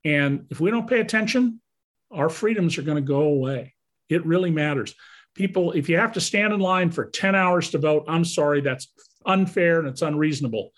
[0.03, 1.61] And if we don't pay attention,
[2.11, 3.75] our freedoms are going to go away.
[4.09, 4.95] It really matters.
[5.35, 8.63] People, if you have to stand in line for 10 hours to vote, I'm sorry,
[8.63, 8.89] that's
[9.27, 10.73] unfair and it's unreasonable,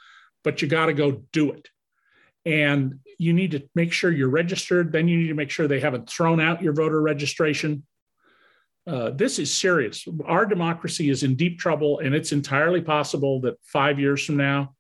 [0.44, 1.68] but you got to go do it.
[2.44, 4.92] And you need to make sure you're registered.
[4.92, 7.84] Then you need to make sure they haven't thrown out your voter registration.
[8.86, 10.06] Uh, this is serious.
[10.26, 14.74] Our democracy is in deep trouble, and it's entirely possible that five years from now,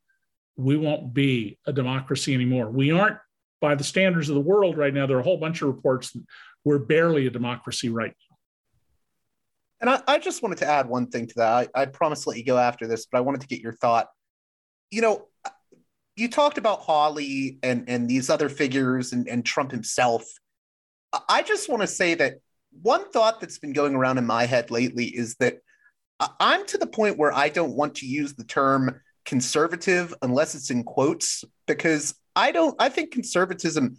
[0.56, 2.68] we won't be a democracy anymore.
[2.68, 3.18] We aren't,
[3.60, 6.10] by the standards of the world right now, there are a whole bunch of reports
[6.12, 6.24] that
[6.64, 8.36] we're barely a democracy right now.
[9.80, 11.70] And I, I, just wanted to add one thing to that.
[11.74, 13.72] I, I promised to let you go after this, but I wanted to get your
[13.72, 14.08] thought.
[14.90, 15.26] You know,
[16.16, 20.24] you talked about Hawley and and these other figures and, and Trump himself.
[21.28, 22.34] I just want to say that
[22.80, 25.58] one thought that's been going around in my head lately is that
[26.40, 30.70] I'm to the point where I don't want to use the term conservative unless it's
[30.70, 33.96] in quotes because I don't I think conservatism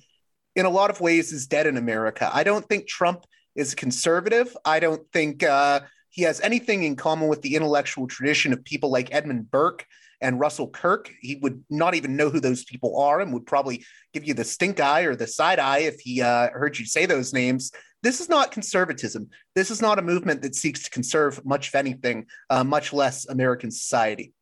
[0.55, 2.29] in a lot of ways is dead in America.
[2.31, 4.55] I don't think Trump is conservative.
[4.65, 8.91] I don't think uh, he has anything in common with the intellectual tradition of people
[8.91, 9.85] like Edmund Burke
[10.23, 11.13] and Russell Kirk.
[11.21, 14.43] He would not even know who those people are and would probably give you the
[14.43, 17.71] stink eye or the side eye if he uh, heard you say those names.
[18.01, 19.29] This is not conservatism.
[19.53, 23.27] This is not a movement that seeks to conserve much of anything, uh, much less
[23.27, 24.33] American society.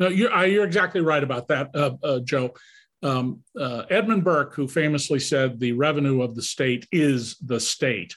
[0.00, 2.54] No, you're, uh, you're exactly right about that, uh, uh, Joe.
[3.02, 8.16] Um, uh, Edmund Burke, who famously said the revenue of the state is the state,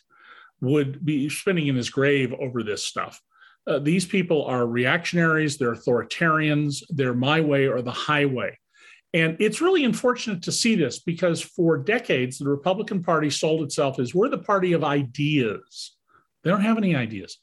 [0.61, 3.21] would be spinning in his grave over this stuff.
[3.69, 8.57] Uh, these people are reactionaries, they're authoritarians, they're my way or the highway.
[9.13, 13.99] And it's really unfortunate to see this because for decades, the Republican Party sold itself
[13.99, 15.95] as we're the party of ideas.
[16.43, 17.37] They don't have any ideas.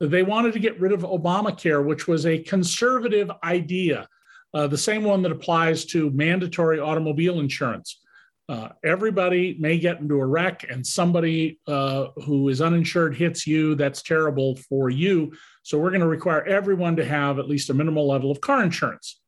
[0.00, 4.08] They wanted to get rid of Obamacare, which was a conservative idea,
[4.54, 8.00] uh, the same one that applies to mandatory automobile insurance.
[8.48, 13.74] Uh, everybody may get into a wreck and somebody uh, who is uninsured hits you.
[13.74, 15.32] That's terrible for you.
[15.64, 18.62] So we're going to require everyone to have at least a minimal level of car
[18.62, 19.20] insurance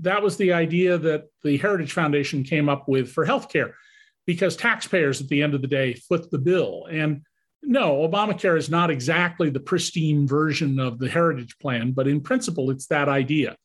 [0.00, 3.72] that was the idea that the Heritage Foundation came up with for healthcare,
[4.26, 6.86] because taxpayers at the end of the day foot the bill.
[6.90, 7.22] And
[7.62, 12.70] no, Obamacare is not exactly the pristine version of the Heritage Plan, but in principle,
[12.70, 13.56] it's that idea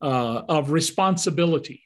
[0.00, 1.82] uh, of responsibility.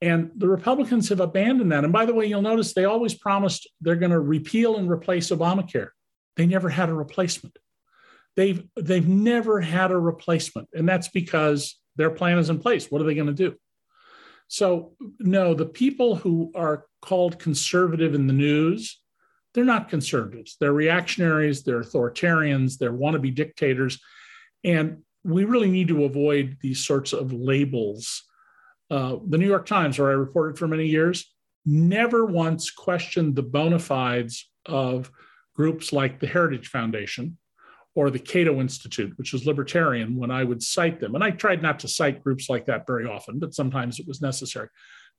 [0.00, 1.84] And the Republicans have abandoned that.
[1.84, 5.30] And by the way, you'll notice they always promised they're going to repeal and replace
[5.30, 5.88] Obamacare.
[6.36, 7.58] They never had a replacement.
[8.36, 10.68] They've, they've never had a replacement.
[10.72, 12.90] And that's because their plan is in place.
[12.90, 13.56] What are they going to do?
[14.46, 19.00] So, no, the people who are called conservative in the news,
[19.52, 20.56] they're not conservatives.
[20.58, 24.00] They're reactionaries, they're authoritarians, they're wannabe dictators.
[24.64, 28.22] And we really need to avoid these sorts of labels.
[28.90, 31.34] Uh, the New York Times, where I reported for many years,
[31.66, 35.10] never once questioned the bona fides of
[35.54, 37.36] groups like the Heritage Foundation
[37.94, 41.14] or the Cato Institute, which is libertarian, when I would cite them.
[41.14, 44.22] And I tried not to cite groups like that very often, but sometimes it was
[44.22, 44.68] necessary.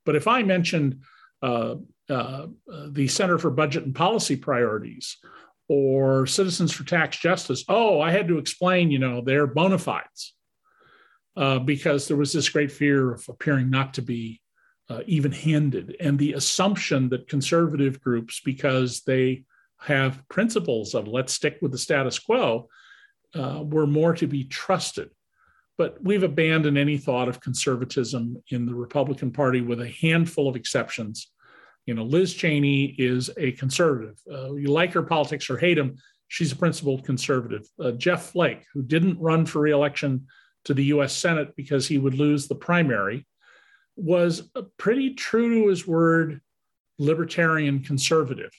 [0.05, 1.01] But if I mentioned
[1.41, 1.75] uh,
[2.09, 2.47] uh,
[2.89, 5.17] the Center for Budget and Policy Priorities
[5.67, 10.33] or Citizens for Tax Justice, oh, I had to explain, you know, their bona fides
[11.39, 14.41] uh, because there was this great fear of appearing not to be
[14.89, 19.43] uh, even handed and the assumption that conservative groups, because they
[19.79, 22.67] have principles of let's stick with the status quo
[23.35, 25.09] uh, were more to be trusted.
[25.77, 30.57] But we've abandoned any thought of conservatism in the Republican Party with a handful of
[30.57, 31.31] exceptions.
[31.85, 34.19] You know, Liz Cheney is a conservative.
[34.29, 35.95] Uh, you like her politics or hate him,
[36.27, 37.65] she's a principled conservative.
[37.81, 40.27] Uh, Jeff Flake, who didn't run for reelection
[40.65, 43.25] to the US Senate because he would lose the primary,
[43.95, 46.41] was pretty true to his word
[46.97, 48.51] libertarian conservative.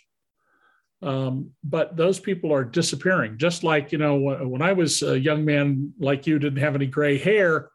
[1.02, 3.38] Um, but those people are disappearing.
[3.38, 6.86] Just like, you know, when I was a young man like you, didn't have any
[6.86, 7.70] gray hair,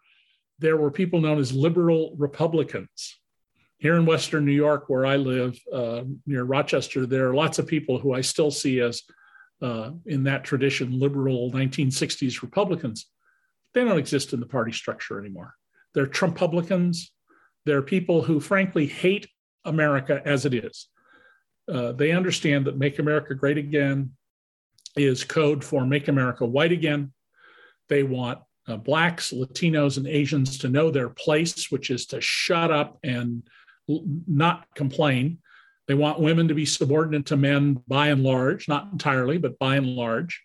[0.59, 3.19] there were people known as liberal Republicans.
[3.77, 7.67] Here in Western New York, where I live uh, near Rochester, there are lots of
[7.67, 9.03] people who I still see as,
[9.61, 13.07] uh, in that tradition, liberal 1960s Republicans.
[13.75, 15.53] They don't exist in the party structure anymore.
[15.93, 17.09] They're Trumpublicans.
[17.65, 19.27] They're people who, frankly, hate
[19.65, 20.87] America as it is
[21.71, 24.11] uh, they understand that Make America Great Again
[24.95, 27.11] is code for Make America White Again.
[27.89, 32.71] They want uh, Blacks, Latinos, and Asians to know their place, which is to shut
[32.71, 33.43] up and
[33.89, 35.39] l- not complain.
[35.87, 39.75] They want women to be subordinate to men by and large, not entirely, but by
[39.75, 40.43] and large.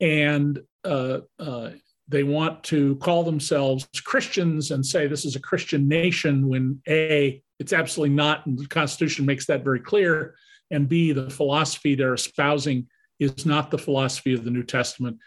[0.00, 1.70] And uh, uh,
[2.08, 7.42] they want to call themselves Christians and say this is a Christian nation when A,
[7.58, 8.46] it's absolutely not.
[8.46, 10.34] And the Constitution makes that very clear.
[10.70, 15.18] And B, the philosophy they're espousing is not the philosophy of the New Testament.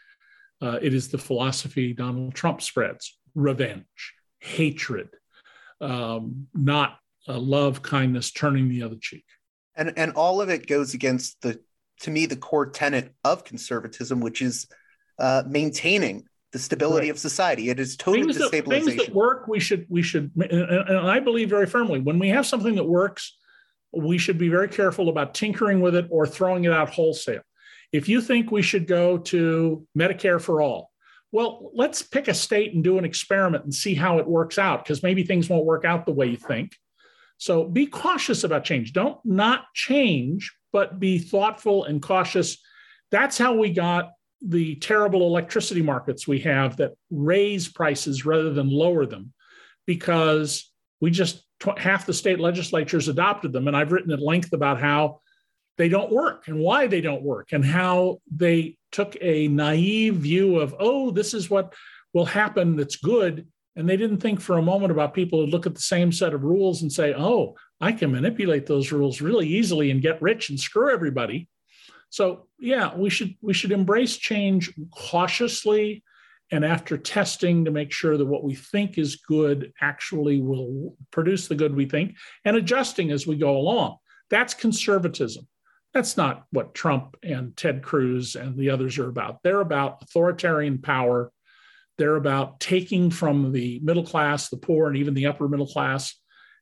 [0.61, 5.09] Uh, it is the philosophy Donald Trump spreads revenge, hatred,
[5.79, 6.97] um, not
[7.27, 9.25] uh, love, kindness, turning the other cheek.
[9.75, 11.59] And, and all of it goes against the,
[12.01, 14.67] to me, the core tenet of conservatism, which is
[15.17, 17.11] uh, maintaining the stability right.
[17.11, 17.69] of society.
[17.69, 18.69] It is total things destabilization.
[18.69, 22.29] That, things that work, we should we should, and I believe very firmly when we
[22.29, 23.37] have something that works,
[23.93, 27.41] we should be very careful about tinkering with it or throwing it out wholesale.
[27.91, 30.91] If you think we should go to Medicare for all,
[31.31, 34.83] well, let's pick a state and do an experiment and see how it works out
[34.83, 36.75] because maybe things won't work out the way you think.
[37.37, 38.93] So be cautious about change.
[38.93, 42.57] Don't not change, but be thoughtful and cautious.
[43.09, 44.11] That's how we got
[44.41, 49.33] the terrible electricity markets we have that raise prices rather than lower them
[49.85, 51.43] because we just
[51.77, 53.67] half the state legislatures adopted them.
[53.67, 55.21] And i've written at length about how
[55.77, 60.59] they don't work and why they don't work and how they took a naive view
[60.59, 61.73] of oh this is what
[62.13, 63.47] will happen that's good.
[63.77, 66.33] And they didn't think for a moment about people who look at the same set
[66.33, 70.49] of rules and say oh i can manipulate those rules really easily and get rich
[70.49, 71.47] and screw everybody
[72.11, 76.03] so yeah, we should we should embrace change cautiously
[76.51, 81.47] and after testing to make sure that what we think is good actually will produce
[81.47, 83.95] the good we think and adjusting as we go along.
[84.29, 85.47] That's conservatism.
[85.93, 89.41] That's not what Trump and Ted Cruz and the others are about.
[89.41, 91.31] They're about authoritarian power.
[91.97, 96.13] They're about taking from the middle class, the poor, and even the upper middle class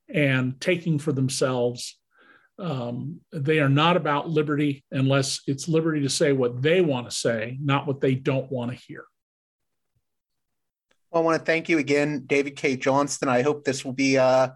[0.07, 1.99] and taking for themselves
[2.59, 7.15] um, they are not about liberty unless it's liberty to say what they want to
[7.15, 9.05] say, not what they don't want to hear.
[11.11, 13.29] Well, I want to thank you again, David Cay Johnston.
[13.29, 14.49] I hope this will be uh,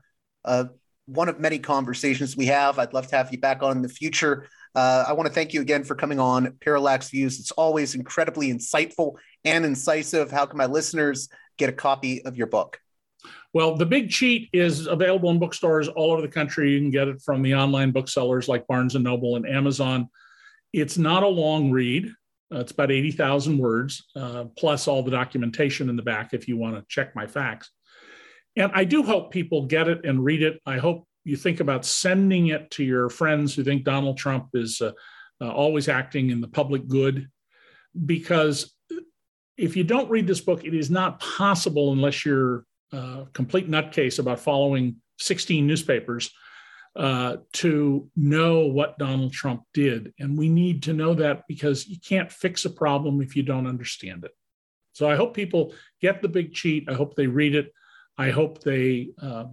[0.45, 0.65] uh,
[1.05, 2.77] one of many conversations we have.
[2.77, 4.47] I'd love to have you back on in the future.
[4.75, 7.39] Uh, I want to thank you again for coming on Parallax Views.
[7.39, 9.15] It's always incredibly insightful
[9.45, 10.31] and incisive.
[10.31, 12.79] How can my listeners get a copy of your book?
[13.53, 16.71] Well, The Big Cheat is available in bookstores all over the country.
[16.71, 20.09] You can get it from the online booksellers like Barnes and Noble and Amazon.
[20.73, 22.11] It's not a long read.
[22.53, 26.57] Uh, it's about 80,000 words, uh, plus all the documentation in the back if you
[26.57, 27.69] want to check my facts.
[28.55, 30.59] And I do hope people get it and read it.
[30.65, 34.81] I hope you think about sending it to your friends who think Donald Trump is
[34.81, 34.91] uh,
[35.41, 37.27] uh always acting in the public good.
[38.05, 38.75] Because
[39.57, 44.19] if you don't read this book, it is not possible unless you're uh, complete nutcase
[44.19, 46.31] about following 16 newspapers
[46.95, 50.13] uh, to know what Donald Trump did.
[50.19, 53.67] And we need to know that because you can't fix a problem if you don't
[53.67, 54.31] understand it.
[54.93, 56.87] So I hope people get the big cheat.
[56.87, 57.73] I hope they read it.
[58.17, 59.45] I hope they uh,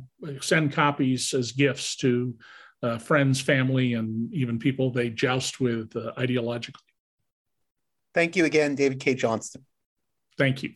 [0.43, 2.35] send copies as gifts to
[2.83, 6.77] uh, friends, family, and even people they joust with uh, ideologically.
[8.13, 9.65] Thank you again, David Cay Johnston.
[10.37, 10.75] Thank you.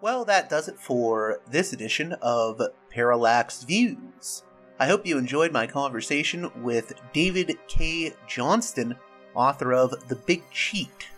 [0.00, 4.44] Well, that does it for this edition of Parallax Views.
[4.78, 8.94] I hope you enjoyed my conversation with David Cay Johnston,
[9.34, 11.08] author of The Big Cheat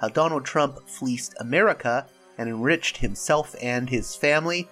[0.00, 2.06] How Donald Trump Fleeced America
[2.38, 4.68] and Enriched Himself and His Family.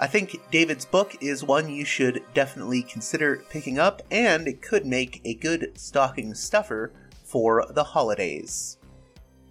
[0.00, 4.86] I think David's book is one you should definitely consider picking up, and it could
[4.86, 6.90] make a good stocking stuffer
[7.22, 8.78] for the holidays.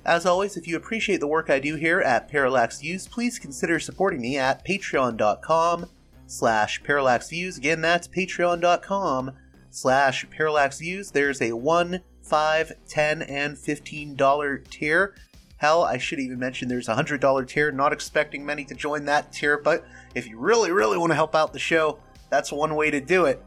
[0.06, 3.80] As always, if you appreciate the work I do here at Parallax Views, please consider
[3.80, 5.86] supporting me at patreon.com
[6.28, 7.58] slash parallaxviews.
[7.58, 9.32] Again, that's patreon.com
[9.70, 11.14] slash parallaxviews.
[11.14, 15.16] There's a 1, 5, 10, and $15 tier.
[15.58, 17.72] Hell, I should even mention there's a $100 tier.
[17.72, 19.86] Not expecting many to join that tier, but
[20.16, 22.00] if you really, really want to help out the show,
[22.30, 23.42] that's one way to do it.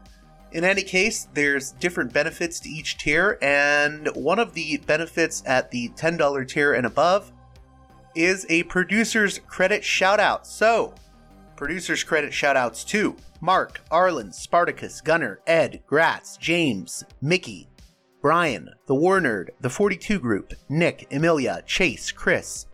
[0.51, 5.71] In any case, there's different benefits to each tier, and one of the benefits at
[5.71, 7.31] the $10 tier and above
[8.15, 10.45] is a producer's credit shoutout.
[10.45, 10.93] So,
[11.55, 17.69] producer's credit shoutouts to Mark, Arlen, Spartacus, Gunner, Ed, Gratz, James, Mickey,
[18.21, 22.65] Brian, The War Nerd, The 42 Group, Nick, Emilia, Chase, Chris,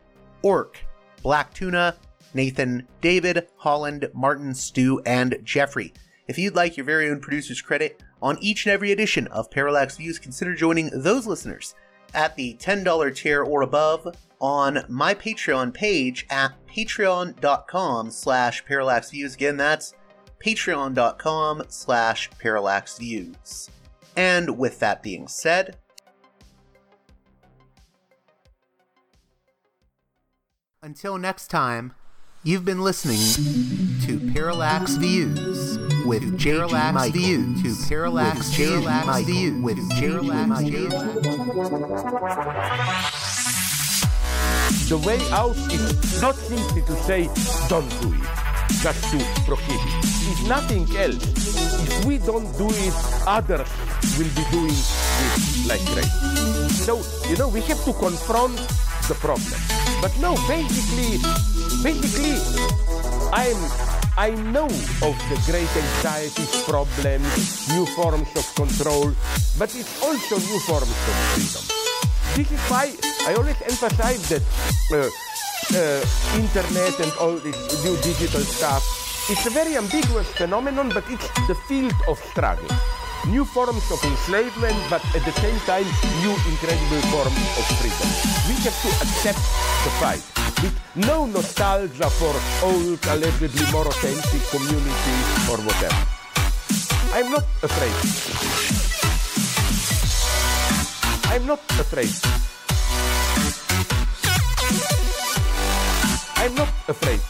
[0.42, 0.80] Orc,
[1.22, 1.96] Black Tuna,
[2.34, 5.94] Nathan, David, Holland, Martin, Stu, and Jeffrey.
[6.28, 9.98] If you'd like your very own producer's credit on each and every edition of Parallax
[9.98, 11.76] Views, consider joining those listeners
[12.14, 19.34] at the $10 tier or above on my Patreon page at patreon.com slash parallaxviews.
[19.36, 19.94] Again, that's
[20.44, 23.70] patreon.com slash parallaxviews.
[24.16, 25.78] And with that being said,
[30.82, 31.94] until next time,
[32.44, 36.10] you've been listening to Parallax Views Mm-hmm.
[36.10, 37.22] with Parallax Michael.
[37.22, 39.34] Views to Parallax with Parallax Michael.
[39.34, 40.92] Views with Parallax Views.
[44.90, 47.30] The way out is not simply to say
[47.70, 48.22] don't do it,
[48.84, 49.80] just to prohibit.
[50.28, 51.24] It's nothing else.
[51.88, 52.94] If we don't do it,
[53.26, 53.70] others
[54.18, 56.10] will be doing it like crazy.
[56.84, 58.58] So, you know, we have to confront
[59.08, 59.60] the problem.
[60.02, 61.18] But no, basically,
[61.82, 62.42] basically,
[63.32, 64.66] I'm I know
[65.02, 69.12] of the great anxieties, problems, new forms of control,
[69.58, 71.66] but it's also new forms of freedom.
[72.38, 72.94] This is why
[73.26, 74.44] I always emphasize that
[74.94, 75.10] uh,
[75.74, 76.06] uh,
[76.38, 78.86] internet and all this new digital stuff,
[79.32, 82.70] it's a very ambiguous phenomenon, but it's the field of struggle.
[83.26, 85.90] New forms of enslavement, but at the same time,
[86.22, 88.10] new incredible forms of freedom.
[88.46, 89.42] We have to accept
[89.86, 92.34] the fight with no nostalgia for
[92.64, 96.02] old, allegedly more authentic communities or whatever.
[97.12, 97.96] I'm not afraid.
[101.32, 102.14] I'm not afraid.
[106.42, 107.22] I'm not afraid.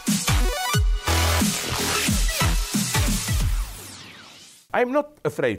[4.72, 5.52] I'm not afraid.